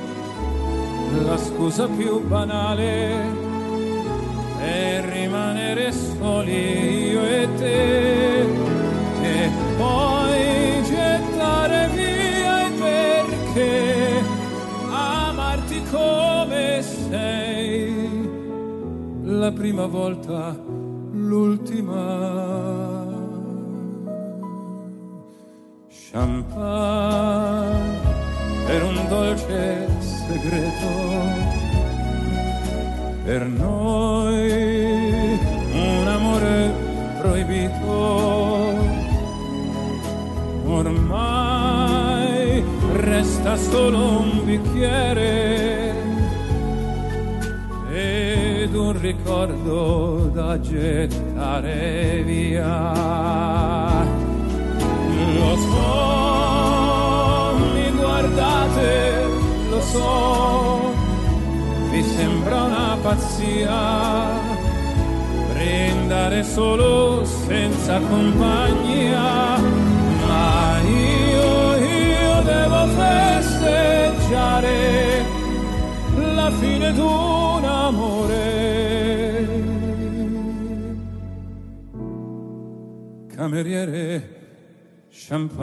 la 1.24 1.36
scusa 1.36 1.86
più 1.86 2.20
banale 2.26 3.14
è 4.58 5.04
rimanere 5.08 5.92
soli 5.92 7.10
io 7.12 7.22
e 7.24 7.48
te 7.58 8.40
e 9.22 9.50
poi 9.76 10.82
gettare 10.82 11.88
via 11.94 12.66
il 12.66 12.72
perché 12.80 14.20
amarti 14.90 15.80
come 15.92 16.82
sei. 16.82 18.28
La 19.22 19.52
prima 19.52 19.86
volta 19.86 20.58
l'ultima 21.12 22.91
champagne 26.12 28.00
per 28.66 28.82
un 28.84 29.06
dolce 29.08 29.88
segreto. 29.98 30.90
Per 33.24 33.46
noi 33.46 35.38
un 35.72 36.06
amore 36.06 36.72
proibito. 37.18 38.90
Ormai 40.66 42.62
resta 42.92 43.56
solo 43.56 44.20
un 44.20 44.44
bicchiere 44.44 45.94
ed 47.92 48.74
un 48.74 49.00
ricordo 49.00 50.30
da 50.32 50.60
gettare 50.60 52.22
via 52.24 53.42
mi 57.74 57.90
guardate, 57.90 59.24
lo 59.68 59.80
so, 59.80 60.94
vi 61.90 62.02
sembra 62.02 62.62
una 62.62 62.96
pazzia 63.02 64.60
brindare 65.52 66.42
solo 66.42 67.24
senza 67.24 68.00
compagnia, 68.00 69.58
ma 70.26 70.78
io, 70.80 71.76
io 71.76 72.42
devo 72.42 72.86
festeggiare 72.96 74.70
la 76.34 76.50
fine 76.50 76.92
d'un 76.92 77.64
amore. 77.64 78.50
Cameriere 83.34 84.41
empire. 85.32 85.62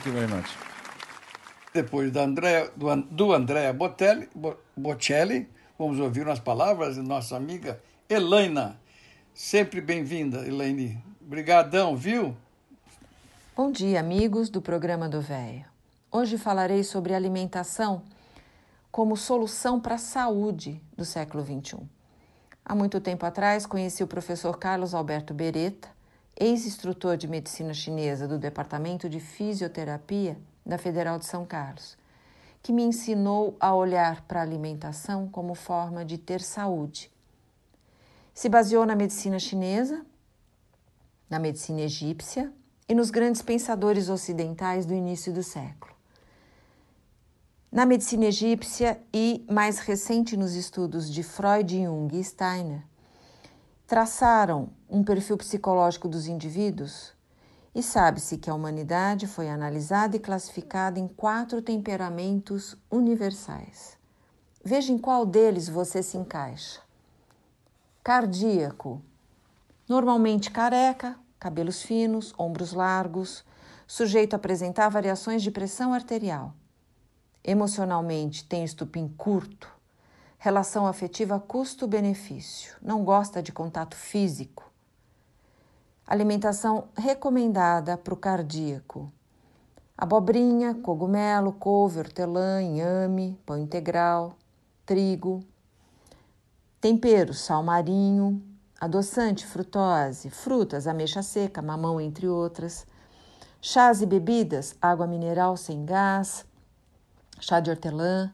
Thank 0.00 0.06
you 0.06 0.12
very 0.14 0.32
much. 0.32 0.48
Depois 1.74 2.10
da 2.10 2.22
Andrea, 2.22 2.70
do, 2.74 2.86
do 3.02 3.32
Andrea 3.34 3.70
Botelli, 3.70 4.30
Bo- 4.34 4.56
Bocelli, 4.74 5.46
vamos 5.78 6.00
ouvir 6.00 6.26
umas 6.26 6.40
palavras 6.40 6.94
de 6.94 7.02
nossa 7.02 7.36
amiga 7.36 7.78
Elaina. 8.08 8.80
Sempre 9.34 9.78
bem-vinda, 9.82 10.38
Elaine. 10.46 11.04
Obrigadão, 11.20 11.94
viu? 11.94 12.34
Bom 13.54 13.70
dia, 13.70 14.00
amigos 14.00 14.48
do 14.48 14.62
programa 14.62 15.06
do 15.06 15.20
Véio. 15.20 15.66
Hoje 16.10 16.38
falarei 16.38 16.82
sobre 16.82 17.12
alimentação 17.14 18.02
como 18.90 19.18
solução 19.18 19.78
para 19.78 19.96
a 19.96 19.98
saúde 19.98 20.80
do 20.96 21.04
século 21.04 21.44
XXI. 21.44 21.76
Há 22.64 22.74
muito 22.74 23.02
tempo 23.02 23.26
atrás, 23.26 23.66
conheci 23.66 24.02
o 24.02 24.06
professor 24.06 24.56
Carlos 24.58 24.94
Alberto 24.94 25.34
Beretta, 25.34 25.88
ex-instrutor 26.40 27.18
de 27.18 27.28
medicina 27.28 27.74
chinesa 27.74 28.26
do 28.26 28.38
Departamento 28.38 29.10
de 29.10 29.20
Fisioterapia 29.20 30.38
da 30.64 30.78
Federal 30.78 31.18
de 31.18 31.26
São 31.26 31.44
Carlos, 31.44 31.98
que 32.62 32.72
me 32.72 32.82
ensinou 32.82 33.54
a 33.60 33.74
olhar 33.74 34.22
para 34.22 34.40
a 34.40 34.42
alimentação 34.42 35.28
como 35.28 35.54
forma 35.54 36.02
de 36.02 36.16
ter 36.16 36.40
saúde. 36.40 37.12
Se 38.32 38.48
baseou 38.48 38.86
na 38.86 38.96
medicina 38.96 39.38
chinesa, 39.38 40.04
na 41.28 41.38
medicina 41.38 41.82
egípcia 41.82 42.50
e 42.88 42.94
nos 42.94 43.10
grandes 43.10 43.42
pensadores 43.42 44.08
ocidentais 44.08 44.86
do 44.86 44.94
início 44.94 45.32
do 45.32 45.42
século. 45.42 45.94
Na 47.70 47.84
medicina 47.84 48.24
egípcia 48.24 49.00
e, 49.12 49.44
mais 49.48 49.78
recente, 49.78 50.36
nos 50.36 50.54
estudos 50.54 51.08
de 51.10 51.22
Freud, 51.22 51.84
Jung 51.84 52.18
e 52.18 52.24
Steiner, 52.24 52.82
traçaram 53.90 54.68
um 54.88 55.02
perfil 55.02 55.36
psicológico 55.36 56.06
dos 56.06 56.28
indivíduos 56.28 57.12
e 57.74 57.82
sabe-se 57.82 58.38
que 58.38 58.48
a 58.48 58.54
humanidade 58.54 59.26
foi 59.26 59.48
analisada 59.48 60.14
e 60.14 60.20
classificada 60.20 61.00
em 61.00 61.08
quatro 61.08 61.60
temperamentos 61.60 62.76
universais. 62.88 63.98
Veja 64.64 64.92
em 64.92 64.96
qual 64.96 65.26
deles 65.26 65.68
você 65.68 66.04
se 66.04 66.16
encaixa. 66.16 66.80
Cardíaco, 68.04 69.02
normalmente 69.88 70.52
careca, 70.52 71.18
cabelos 71.36 71.82
finos, 71.82 72.32
ombros 72.38 72.72
largos, 72.72 73.44
sujeito 73.88 74.34
a 74.34 74.36
apresentar 74.36 74.88
variações 74.88 75.42
de 75.42 75.50
pressão 75.50 75.92
arterial. 75.92 76.54
Emocionalmente 77.42 78.44
tem 78.44 78.62
estupim 78.62 79.08
curto, 79.08 79.79
relação 80.40 80.86
afetiva 80.86 81.38
custo-benefício, 81.38 82.74
não 82.80 83.04
gosta 83.04 83.42
de 83.42 83.52
contato 83.52 83.94
físico. 83.94 84.72
Alimentação 86.06 86.88
recomendada 86.96 87.98
para 87.98 88.14
o 88.14 88.16
cardíaco: 88.16 89.12
abobrinha, 89.96 90.74
cogumelo, 90.74 91.52
couve, 91.52 91.98
hortelã, 91.98 92.62
inhame, 92.62 93.38
pão 93.44 93.58
integral, 93.58 94.34
trigo. 94.86 95.44
Temperos, 96.80 97.40
sal 97.40 97.62
marinho, 97.62 98.42
adoçante, 98.80 99.44
frutose, 99.44 100.30
frutas, 100.30 100.86
ameixa 100.86 101.22
seca, 101.22 101.60
mamão, 101.60 102.00
entre 102.00 102.26
outras. 102.26 102.86
Chás 103.60 104.00
e 104.00 104.06
bebidas, 104.06 104.74
água 104.80 105.06
mineral 105.06 105.54
sem 105.58 105.84
gás, 105.84 106.46
chá 107.38 107.60
de 107.60 107.68
hortelã. 107.68 108.32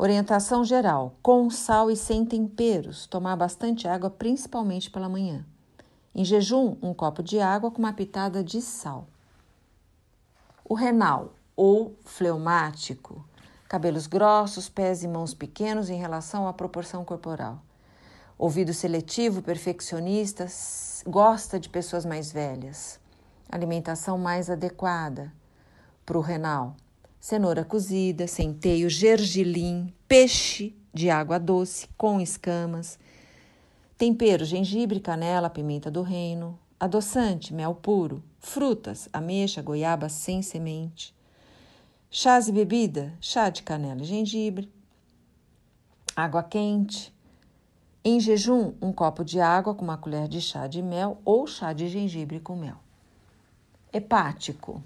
Orientação 0.00 0.64
geral: 0.64 1.16
com 1.20 1.50
sal 1.50 1.90
e 1.90 1.96
sem 1.96 2.24
temperos, 2.24 3.04
tomar 3.06 3.34
bastante 3.34 3.88
água, 3.88 4.08
principalmente 4.08 4.88
pela 4.88 5.08
manhã. 5.08 5.44
Em 6.14 6.24
jejum, 6.24 6.76
um 6.80 6.94
copo 6.94 7.20
de 7.20 7.40
água 7.40 7.68
com 7.68 7.80
uma 7.80 7.92
pitada 7.92 8.44
de 8.44 8.62
sal. 8.62 9.08
O 10.64 10.74
renal 10.74 11.32
ou 11.56 11.96
fleumático, 12.04 13.24
cabelos 13.68 14.06
grossos, 14.06 14.68
pés 14.68 15.02
e 15.02 15.08
mãos 15.08 15.34
pequenos 15.34 15.90
em 15.90 15.98
relação 15.98 16.46
à 16.46 16.52
proporção 16.52 17.04
corporal. 17.04 17.60
Ouvido 18.38 18.72
seletivo, 18.72 19.42
perfeccionista, 19.42 20.46
gosta 21.04 21.58
de 21.58 21.68
pessoas 21.68 22.04
mais 22.04 22.30
velhas. 22.30 23.00
Alimentação 23.50 24.16
mais 24.16 24.48
adequada 24.48 25.32
para 26.06 26.16
o 26.16 26.20
renal. 26.20 26.76
Cenoura 27.20 27.64
cozida, 27.64 28.26
centeio, 28.26 28.88
gergelim, 28.88 29.92
peixe 30.06 30.74
de 30.94 31.10
água 31.10 31.38
doce 31.38 31.88
com 31.96 32.20
escamas. 32.20 32.98
Tempero, 33.96 34.44
gengibre, 34.44 35.00
canela, 35.00 35.50
pimenta 35.50 35.90
do 35.90 36.02
reino. 36.02 36.58
Adoçante, 36.78 37.52
mel 37.52 37.74
puro. 37.74 38.22
Frutas, 38.38 39.08
ameixa, 39.12 39.60
goiaba 39.60 40.08
sem 40.08 40.42
semente. 40.42 41.12
Chás 42.08 42.46
e 42.46 42.52
bebida, 42.52 43.12
chá 43.20 43.50
de 43.50 43.64
canela 43.64 44.00
e 44.00 44.04
gengibre. 44.04 44.72
Água 46.14 46.42
quente. 46.42 47.12
Em 48.04 48.20
jejum, 48.20 48.74
um 48.80 48.92
copo 48.92 49.24
de 49.24 49.40
água 49.40 49.74
com 49.74 49.84
uma 49.84 49.98
colher 49.98 50.28
de 50.28 50.40
chá 50.40 50.68
de 50.68 50.80
mel 50.80 51.20
ou 51.24 51.46
chá 51.48 51.72
de 51.72 51.88
gengibre 51.88 52.38
com 52.38 52.54
mel. 52.54 52.76
Hepático 53.92 54.82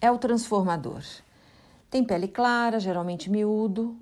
é 0.00 0.10
o 0.10 0.18
transformador. 0.18 1.02
Tem 1.94 2.02
pele 2.02 2.26
clara, 2.26 2.80
geralmente 2.80 3.30
miúdo, 3.30 3.96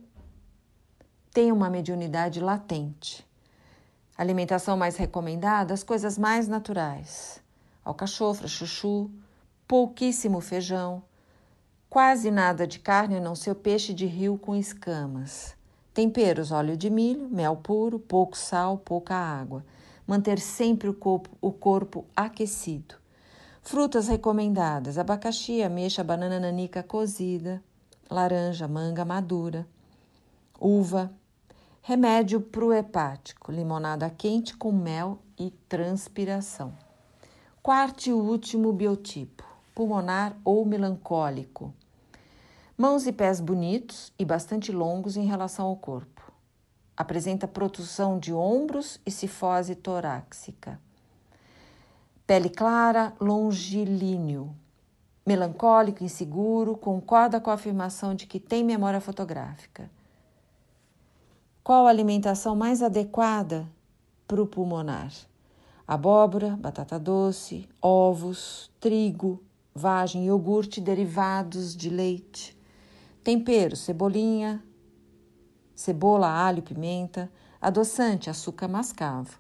tem 1.30 1.53
uma 1.53 1.68
mediunidade 1.68 2.40
latente. 2.40 3.22
Alimentação 4.16 4.78
mais 4.78 4.97
recomendada, 4.97 5.74
as 5.74 5.82
coisas 5.82 6.16
mais 6.16 6.49
naturais. 6.49 7.43
Alcachofra, 7.84 8.49
chuchu, 8.49 9.11
pouquíssimo 9.68 10.40
feijão, 10.40 11.03
quase 11.90 12.30
nada 12.30 12.66
de 12.66 12.78
carne 12.78 13.16
a 13.16 13.20
não 13.20 13.34
ser 13.34 13.51
o 13.51 13.55
peixe 13.55 13.93
de 13.93 14.07
rio 14.07 14.38
com 14.38 14.57
escamas. 14.57 15.55
Temperos, 15.93 16.51
óleo 16.51 16.78
de 16.78 16.88
milho, 16.88 17.28
mel 17.28 17.57
puro, 17.57 17.99
pouco 17.99 18.38
sal, 18.38 18.78
pouca 18.78 19.14
água. 19.14 19.66
Manter 20.07 20.38
sempre 20.38 20.88
o 20.88 20.95
corpo, 20.95 21.28
o 21.43 21.53
corpo 21.53 22.07
aquecido. 22.16 22.95
Frutas 23.61 24.09
recomendadas: 24.09 24.97
abacaxi, 24.97 25.62
ameixa, 25.62 26.03
banana 26.03 26.40
nanica 26.40 26.82
cozida, 26.82 27.62
laranja, 28.12 28.68
manga 28.68 29.04
madura, 29.04 29.66
uva, 30.60 31.10
Remédio 31.84 32.40
para 32.40 32.64
o 32.64 32.72
hepático: 32.72 33.50
limonada 33.50 34.08
quente 34.08 34.56
com 34.56 34.70
mel 34.70 35.18
e 35.36 35.50
transpiração. 35.68 36.72
Quarto 37.60 38.06
e 38.06 38.12
último 38.12 38.72
biotipo: 38.72 39.44
pulmonar 39.74 40.36
ou 40.44 40.64
melancólico. 40.64 41.74
Mãos 42.78 43.04
e 43.04 43.12
pés 43.12 43.40
bonitos 43.40 44.12
e 44.16 44.24
bastante 44.24 44.70
longos 44.70 45.16
em 45.16 45.26
relação 45.26 45.66
ao 45.66 45.74
corpo. 45.74 46.32
Apresenta 46.96 47.48
protusão 47.48 48.16
de 48.16 48.32
ombros 48.32 49.00
e 49.04 49.10
cifose 49.10 49.74
torácica. 49.74 50.80
Pele 52.24 52.48
clara, 52.48 53.12
longilíneo. 53.20 54.54
Melancólico, 55.24 56.02
inseguro, 56.02 56.76
concorda 56.76 57.40
com 57.40 57.50
a 57.50 57.54
afirmação 57.54 58.14
de 58.14 58.26
que 58.26 58.40
tem 58.40 58.64
memória 58.64 59.00
fotográfica 59.00 59.90
qual 61.62 61.86
a 61.86 61.90
alimentação 61.90 62.56
mais 62.56 62.82
adequada 62.82 63.68
para 64.26 64.42
o 64.42 64.46
pulmonar? 64.46 65.12
Abóbora, 65.86 66.56
batata 66.56 66.98
doce, 66.98 67.68
ovos, 67.80 68.68
trigo, 68.80 69.40
vagem, 69.72 70.26
iogurte, 70.26 70.80
derivados 70.80 71.76
de 71.76 71.88
leite. 71.88 72.58
Tempero, 73.22 73.76
cebolinha, 73.76 74.60
cebola, 75.72 76.28
alho, 76.28 76.62
pimenta, 76.62 77.30
adoçante, 77.60 78.28
açúcar 78.28 78.66
mascavo. 78.66 79.38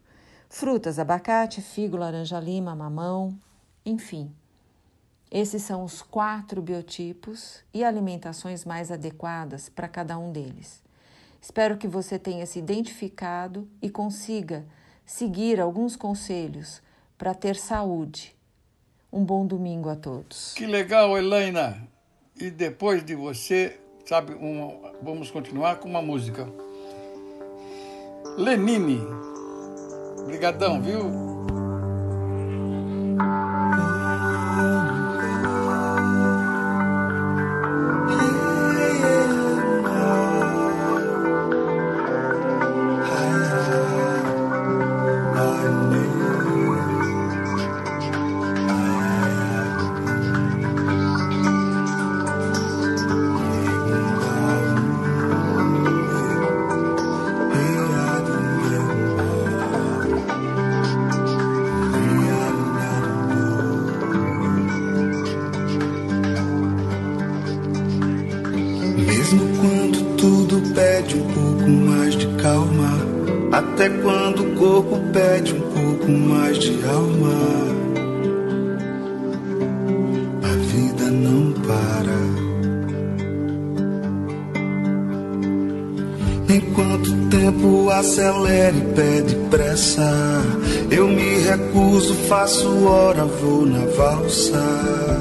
Frutas, 0.48 1.00
abacate, 1.00 1.60
figo, 1.60 1.96
laranja-lima, 1.96 2.72
mamão, 2.76 3.36
enfim. 3.84 4.32
Esses 5.32 5.62
são 5.62 5.82
os 5.82 6.02
quatro 6.02 6.60
biotipos 6.60 7.64
e 7.72 7.82
alimentações 7.82 8.66
mais 8.66 8.92
adequadas 8.92 9.70
para 9.70 9.88
cada 9.88 10.18
um 10.18 10.30
deles. 10.30 10.82
Espero 11.40 11.78
que 11.78 11.88
você 11.88 12.18
tenha 12.18 12.44
se 12.44 12.58
identificado 12.58 13.66
e 13.80 13.88
consiga 13.88 14.62
seguir 15.06 15.58
alguns 15.58 15.96
conselhos 15.96 16.82
para 17.16 17.32
ter 17.32 17.56
saúde. 17.56 18.36
Um 19.10 19.24
bom 19.24 19.46
domingo 19.46 19.88
a 19.88 19.96
todos. 19.96 20.52
Que 20.52 20.66
legal, 20.66 21.16
Helena. 21.16 21.88
E 22.38 22.50
depois 22.50 23.02
de 23.02 23.14
você, 23.14 23.80
sabe, 24.04 24.34
vamos 25.00 25.30
continuar 25.30 25.76
com 25.76 25.88
uma 25.88 26.02
música. 26.02 26.46
Lenine. 28.36 29.00
Obrigadão, 30.20 30.80
viu? 30.82 31.31
Faço 92.42 92.86
hora, 92.86 93.24
vou 93.24 93.64
na 93.64 93.86
valsa. 93.86 95.11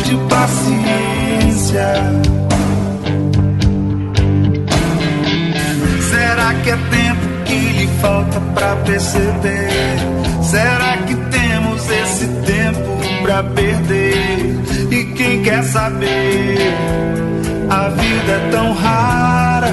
Mais 0.00 0.02
de 0.04 0.16
paciência 0.28 1.94
Será 6.10 6.54
que 6.54 6.70
é 6.70 6.76
tempo 6.76 7.44
que 7.44 7.54
lhe 7.54 7.86
falta 8.00 8.40
pra 8.54 8.76
perceber? 8.76 9.68
Será 10.42 10.96
que 11.06 11.14
temos 11.14 11.88
esse 11.88 12.26
tempo 12.46 13.22
pra 13.22 13.42
perder? 13.42 14.58
E 14.90 15.04
quem 15.16 15.42
quer 15.42 15.62
saber? 15.64 16.58
A 17.70 17.88
vida 17.88 18.32
é 18.32 18.48
tão 18.50 18.72
rara, 18.72 19.72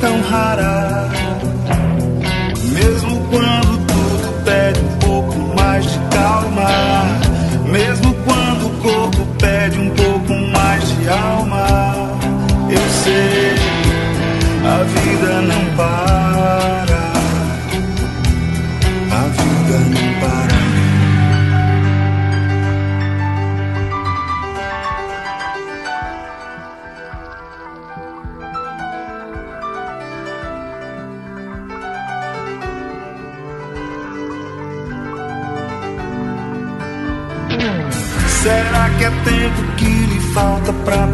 tão 0.00 0.20
rara. 0.22 1.08
Mesmo 2.72 3.26
quando 3.30 3.86
tudo 3.86 4.44
pede 4.44 4.80
um 4.80 4.98
pouco 4.98 5.38
mais 5.56 5.84
de 5.84 5.98
calma, 6.10 7.09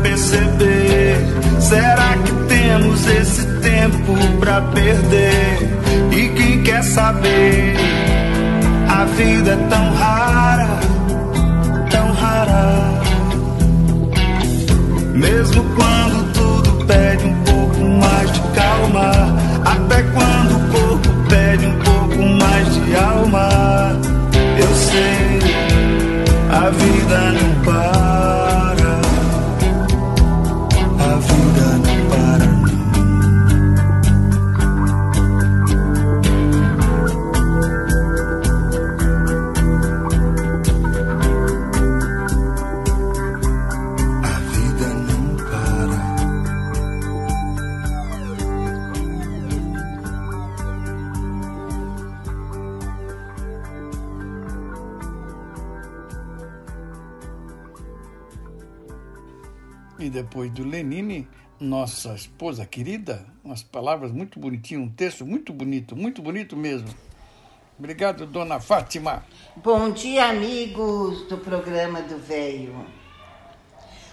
perceber? 0.06 1.16
Será 1.60 2.16
que 2.24 2.32
temos 2.48 3.06
esse 3.08 3.44
tempo 3.60 4.14
pra 4.38 4.60
perder? 4.60 5.58
E 6.12 6.28
quem 6.28 6.62
quer 6.62 6.82
saber? 6.82 7.74
A 8.88 9.04
vida 9.04 9.52
é 9.52 9.56
tão 9.68 9.94
rara, 9.94 10.80
tão 11.90 12.12
rara. 12.12 13.00
Mesmo 15.14 15.64
quando 15.74 16.05
E 59.98 60.10
depois 60.10 60.50
do 60.50 60.62
Lenine, 60.62 61.26
nossa 61.58 62.14
esposa 62.14 62.66
querida, 62.66 63.24
umas 63.42 63.62
palavras 63.62 64.12
muito 64.12 64.38
bonitinhas, 64.38 64.84
um 64.84 64.90
texto 64.90 65.24
muito 65.24 65.54
bonito, 65.54 65.96
muito 65.96 66.20
bonito 66.20 66.54
mesmo. 66.54 66.88
Obrigado, 67.78 68.26
dona 68.26 68.60
Fátima. 68.60 69.24
Bom 69.56 69.90
dia, 69.90 70.26
amigos 70.26 71.22
do 71.28 71.38
programa 71.38 72.02
do 72.02 72.18
Velho. 72.18 72.86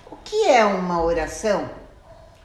O 0.10 0.16
que 0.24 0.46
é 0.46 0.64
uma 0.64 1.04
oração? 1.04 1.70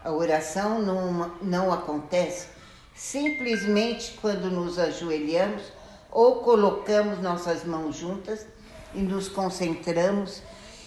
A 0.02 0.10
oração 0.10 0.82
não, 0.82 1.30
não 1.40 1.72
acontece 1.72 2.48
simplesmente 2.92 4.18
quando 4.20 4.50
nos 4.50 4.80
ajoelhamos 4.80 5.62
ou 6.10 6.36
colocamos 6.40 7.20
nossas 7.20 7.64
mãos 7.64 7.94
juntas 7.94 8.44
e 8.92 8.98
nos 8.98 9.28
concentramos 9.28 10.42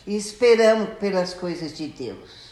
e 0.05 0.15
esperamos 0.15 0.97
pelas 0.99 1.33
coisas 1.33 1.75
de 1.75 1.87
Deus. 1.87 2.51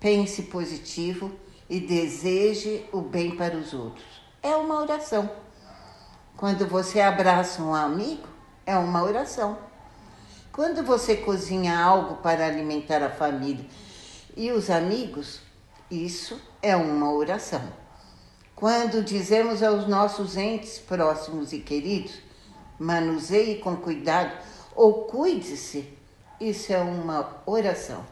Pense 0.00 0.42
positivo 0.44 1.32
e 1.68 1.80
deseje 1.80 2.86
o 2.92 3.00
bem 3.00 3.36
para 3.36 3.56
os 3.56 3.72
outros. 3.72 4.04
É 4.42 4.54
uma 4.56 4.80
oração. 4.80 5.30
Quando 6.36 6.66
você 6.66 7.00
abraça 7.00 7.62
um 7.62 7.74
amigo, 7.74 8.26
é 8.66 8.76
uma 8.76 9.02
oração. 9.02 9.58
Quando 10.50 10.82
você 10.82 11.16
cozinha 11.16 11.78
algo 11.78 12.16
para 12.16 12.46
alimentar 12.46 13.02
a 13.02 13.08
família 13.10 13.64
e 14.36 14.50
os 14.50 14.68
amigos, 14.70 15.40
isso 15.90 16.40
é 16.60 16.76
uma 16.76 17.12
oração. 17.12 17.62
Quando 18.54 19.02
dizemos 19.02 19.62
aos 19.62 19.88
nossos 19.88 20.36
entes 20.36 20.78
próximos 20.78 21.52
e 21.52 21.58
queridos, 21.58 22.18
manuseie 22.78 23.58
com 23.58 23.76
cuidado 23.76 24.32
ou 24.74 25.04
cuide-se, 25.04 25.88
isso 26.48 26.72
é 26.72 26.78
uma 26.78 27.42
oração. 27.46 28.04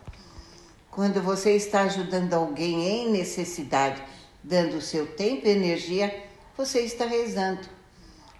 Quando 0.90 1.20
você 1.22 1.56
está 1.56 1.82
ajudando 1.82 2.34
alguém 2.34 2.86
em 2.86 3.10
necessidade, 3.10 4.02
dando 4.42 4.76
o 4.76 4.80
seu 4.80 5.06
tempo 5.06 5.46
e 5.46 5.50
energia, 5.50 6.24
você 6.56 6.80
está 6.80 7.04
rezando. 7.04 7.68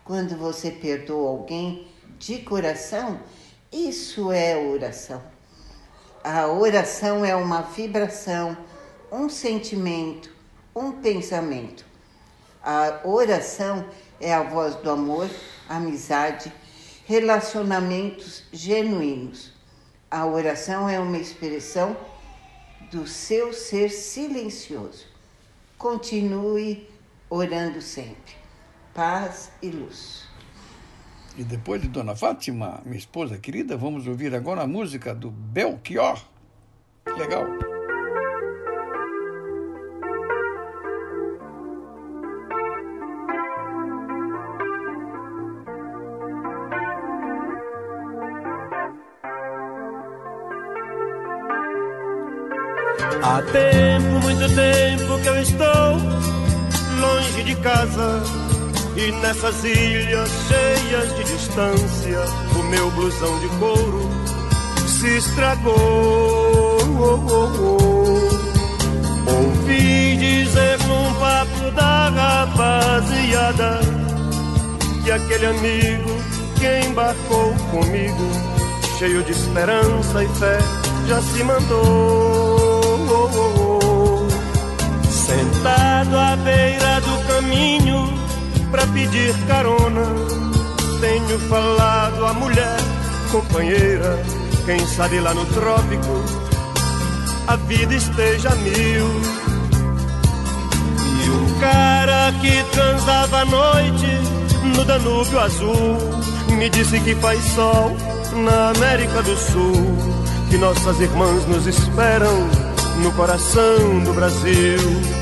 Quando 0.05 0.37
você 0.37 0.71
perdoa 0.71 1.31
alguém 1.31 1.89
de 2.19 2.39
coração, 2.39 3.21
isso 3.73 4.31
é 4.33 4.57
oração. 4.57 5.23
A 6.23 6.49
oração 6.49 7.25
é 7.25 7.35
uma 7.35 7.63
vibração, 7.63 8.57
um 9.11 9.29
sentimento, 9.29 10.31
um 10.75 10.93
pensamento. 10.93 11.85
A 12.63 13.01
oração 13.05 13.87
é 14.21 14.35
a 14.35 14.43
voz 14.43 14.75
do 14.77 14.91
amor, 14.91 15.31
amizade, 15.69 16.53
relacionamentos 17.07 18.45
genuínos. 18.53 19.50
A 20.11 20.27
oração 20.27 20.89
é 20.89 20.99
uma 20.99 21.19
expressão 21.19 21.97
do 22.91 23.07
seu 23.07 23.53
ser 23.53 23.91
silencioso. 23.91 25.07
Continue 25.79 26.89
orando 27.29 27.81
sempre. 27.81 28.35
Paz 28.93 29.53
e 29.63 29.71
luz. 29.71 30.29
E 31.39 31.45
depois 31.45 31.81
de 31.81 31.87
Dona 31.87 32.17
Fátima, 32.17 32.83
minha 32.85 32.99
esposa 32.99 33.39
querida, 33.39 33.77
vamos 33.77 34.09
ouvir 34.09 34.35
agora 34.35 34.63
a 34.63 34.67
música 34.67 35.15
do 35.15 35.31
Belchior. 35.31 36.21
Legal. 37.17 37.47
Há 53.23 53.43
tempo, 53.43 54.21
muito 54.23 54.55
tempo 54.55 55.19
que 55.23 55.29
eu 55.29 55.43
estou 55.43 56.21
longe 57.01 57.43
de 57.45 57.55
casa 57.57 58.23
e 58.97 59.13
nessas 59.13 59.65
ilhas 59.65 60.31
cheias 60.49 61.17
de 61.17 61.25
distância 61.25 62.21
o 62.59 62.63
meu 62.65 62.91
blusão 62.91 63.39
de 63.41 63.49
couro 63.59 64.11
se 64.87 65.17
estragou. 65.17 66.79
Ouvi 69.27 70.17
dizer 70.17 70.79
num 70.87 71.15
papo 71.15 71.71
da 71.75 72.11
rapaziada 72.11 73.81
que 75.03 75.11
aquele 75.11 75.47
amigo 75.47 76.11
que 76.59 76.87
embarcou 76.87 77.55
comigo, 77.71 78.31
cheio 78.99 79.23
de 79.23 79.33
esperança 79.33 80.23
e 80.23 80.29
fé, 80.29 80.59
já 81.07 81.23
se 81.23 81.43
mandou. 81.43 82.40
Sentado 85.31 86.19
à 86.19 86.37
beira 86.37 87.01
do 87.01 87.27
caminho 87.27 88.13
pra 88.71 88.87
pedir 88.89 89.35
carona, 89.47 90.05
tenho 91.01 91.39
falado 91.49 92.27
à 92.27 92.35
mulher, 92.35 92.77
companheira, 93.31 94.23
quem 94.67 94.85
sabe 94.87 95.21
lá 95.21 95.33
no 95.33 95.47
trópico 95.47 96.41
a 97.51 97.57
vida 97.57 97.95
esteja 97.95 98.51
mil. 98.57 99.07
E 101.25 101.31
um 101.31 101.59
cara 101.59 102.33
que 102.41 102.63
transava 102.71 103.41
à 103.41 103.45
noite 103.45 104.07
no 104.77 104.85
Danúbio 104.85 105.41
Azul 105.41 105.99
me 106.57 106.71
disse 106.71 107.01
que 107.01 107.15
faz 107.17 107.43
sol 107.55 107.97
na 108.45 108.71
América 108.71 109.21
do 109.23 109.37
Sul, 109.37 109.99
que 110.49 110.59
nossas 110.59 111.01
irmãs 111.01 111.45
nos 111.47 111.67
esperam 111.67 112.49
no 113.03 113.11
coração 113.13 113.99
do 114.05 114.13
Brasil. 114.13 115.20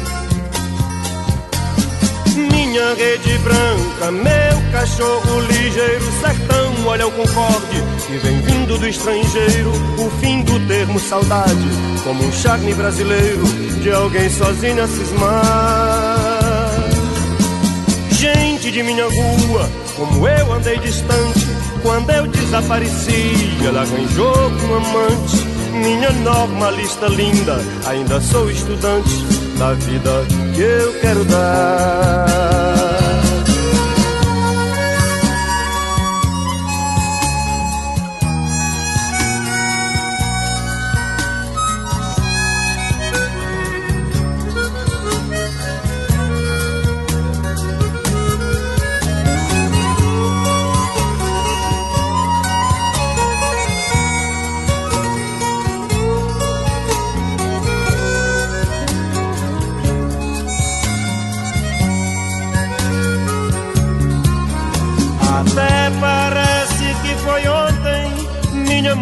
Minha 2.68 2.92
rede 2.92 3.38
branca, 3.38 4.10
meu 4.10 4.72
cachorro 4.72 5.40
ligeiro, 5.40 6.04
sertão, 6.20 6.86
olha 6.86 7.06
o 7.06 7.12
concorde 7.12 7.82
que 8.06 8.18
vem 8.18 8.42
vindo 8.42 8.78
do 8.78 8.86
estrangeiro. 8.86 9.72
O 9.96 10.10
fim 10.20 10.42
do 10.42 10.60
termo 10.68 11.00
saudade, 11.00 11.66
como 12.04 12.22
um 12.22 12.30
charme 12.30 12.74
brasileiro 12.74 13.42
de 13.82 13.90
alguém 13.90 14.28
sozinho 14.28 14.84
a 14.84 14.86
cismar. 14.86 16.18
Gente 18.10 18.70
de 18.70 18.82
minha 18.82 19.06
rua, 19.06 19.70
como 19.96 20.28
eu 20.28 20.52
andei 20.52 20.76
distante, 20.76 21.46
quando 21.82 22.10
eu 22.10 22.26
desapareci, 22.26 23.56
ela 23.66 23.80
arranjou 23.80 24.50
um 24.50 24.74
amante. 24.74 25.48
Minha 25.72 26.10
normalista 26.10 27.06
linda, 27.06 27.64
ainda 27.86 28.20
sou 28.20 28.50
estudante 28.50 29.37
da 29.58 29.74
vida 29.74 30.24
que 30.54 30.60
eu 30.60 30.92
quero 31.00 31.24
dar. 31.24 32.67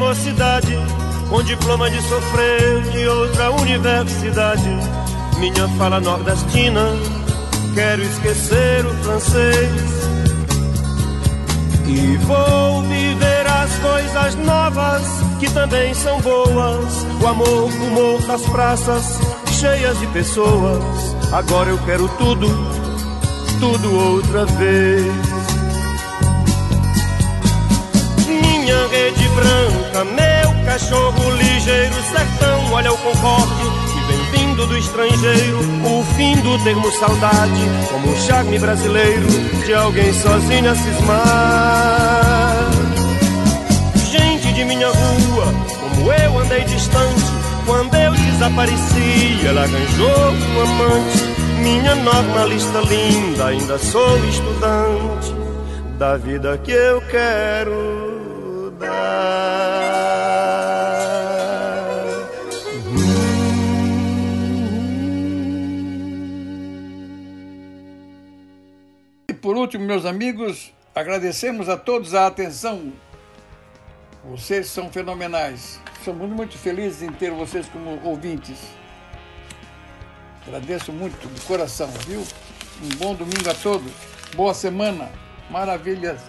Mocidade, 0.07 0.79
com 1.29 1.43
diploma 1.43 1.91
de 1.91 2.01
sofrer 2.03 2.83
de 2.93 3.09
outra 3.09 3.51
universidade. 3.51 4.71
Minha 5.39 5.69
fala 5.77 6.01
nordestina, 6.01 6.85
quero 7.75 8.03
esquecer 8.03 8.87
o 8.87 8.95
francês. 9.03 9.71
E 11.89 12.17
vou 12.19 12.83
viver 12.83 13.47
as 13.49 13.79
coisas 13.79 14.35
novas 14.37 15.03
que 15.41 15.51
também 15.51 15.93
são 15.95 16.21
boas. 16.21 17.07
O 17.21 17.27
amor, 17.27 17.49
o 17.49 17.67
humor 17.67 18.23
das 18.23 18.43
praças 18.43 19.19
cheias 19.59 19.99
de 19.99 20.07
pessoas. 20.09 21.17
Agora 21.33 21.71
eu 21.71 21.79
quero 21.79 22.09
tudo, 22.17 22.47
tudo 23.59 24.15
outra 24.15 24.45
vez. 24.47 25.36
Rede 28.89 29.29
branca, 29.31 30.05
meu 30.05 30.65
cachorro 30.65 31.31
ligeiro, 31.31 31.95
sertão, 31.95 32.73
olha 32.73 32.93
o 32.93 32.99
concorde 32.99 33.65
que 33.93 34.01
vem 34.07 34.31
vindo 34.33 34.67
do 34.67 34.79
estrangeiro, 34.79 35.59
o 35.85 36.05
fim 36.17 36.37
do 36.37 36.63
termo 36.63 36.91
saudade, 36.93 37.61
como 37.91 38.11
um 38.11 38.17
charme 38.17 38.59
brasileiro 38.59 39.27
de 39.65 39.75
alguém 39.75 40.13
sozinho 40.13 40.71
a 40.71 40.75
cismar. 40.75 42.71
Gente 44.11 44.53
de 44.53 44.65
minha 44.65 44.89
rua, 44.89 45.55
como 45.81 46.13
eu 46.13 46.39
andei 46.39 46.65
distante, 46.65 47.25
quando 47.65 47.95
eu 47.95 48.13
desapareci, 48.13 49.47
ela 49.47 49.63
arranjou 49.63 50.33
um 50.33 50.61
amante. 50.63 51.37
Minha 51.61 51.95
normalista 51.97 52.79
linda, 52.81 53.47
ainda 53.47 53.79
sou 53.79 54.19
estudante 54.27 55.35
da 55.99 56.17
vida 56.17 56.59
que 56.59 56.71
eu 56.71 57.01
quero 57.11 58.06
último, 69.67 69.85
meus 69.85 70.05
amigos, 70.05 70.73
agradecemos 70.95 71.69
a 71.69 71.77
todos 71.77 72.15
a 72.15 72.29
atenção. 72.29 72.93
Vocês 74.25 74.69
são 74.69 74.91
fenomenais. 74.93 75.81
Somos 76.05 76.31
muito 76.31 76.57
felizes 76.57 77.03
em 77.03 77.11
ter 77.11 77.33
vocês 77.33 77.69
como 77.69 78.01
ouvintes. 78.05 78.59
Agradeço 80.47 80.93
muito 80.93 81.27
de 81.29 81.41
coração, 81.43 81.89
viu? 82.07 82.23
Um 82.81 82.97
bom 82.97 83.15
domingo 83.15 83.51
a 83.51 83.55
todos. 83.55 83.91
Boa 84.37 84.55
semana. 84.55 85.11
Maravilhas 85.51 86.21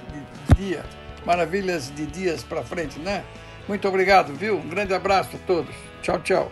de 0.49 0.55
dia 0.55 0.83
maravilhas 1.25 1.91
de 1.93 2.05
dias 2.05 2.41
para 2.41 2.63
frente, 2.63 2.97
né? 2.99 3.21
Muito 3.67 3.85
obrigado, 3.85 4.33
viu? 4.33 4.57
Um 4.57 4.69
grande 4.69 4.93
abraço 4.93 5.35
a 5.35 5.39
todos. 5.45 5.75
Tchau, 6.01 6.19
tchau. 6.21 6.51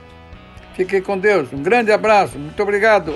Fiquem 0.75 1.01
com 1.01 1.17
Deus. 1.17 1.51
Um 1.53 1.63
grande 1.63 1.93
abraço. 1.93 2.37
Muito 2.37 2.61
obrigado. 2.61 3.13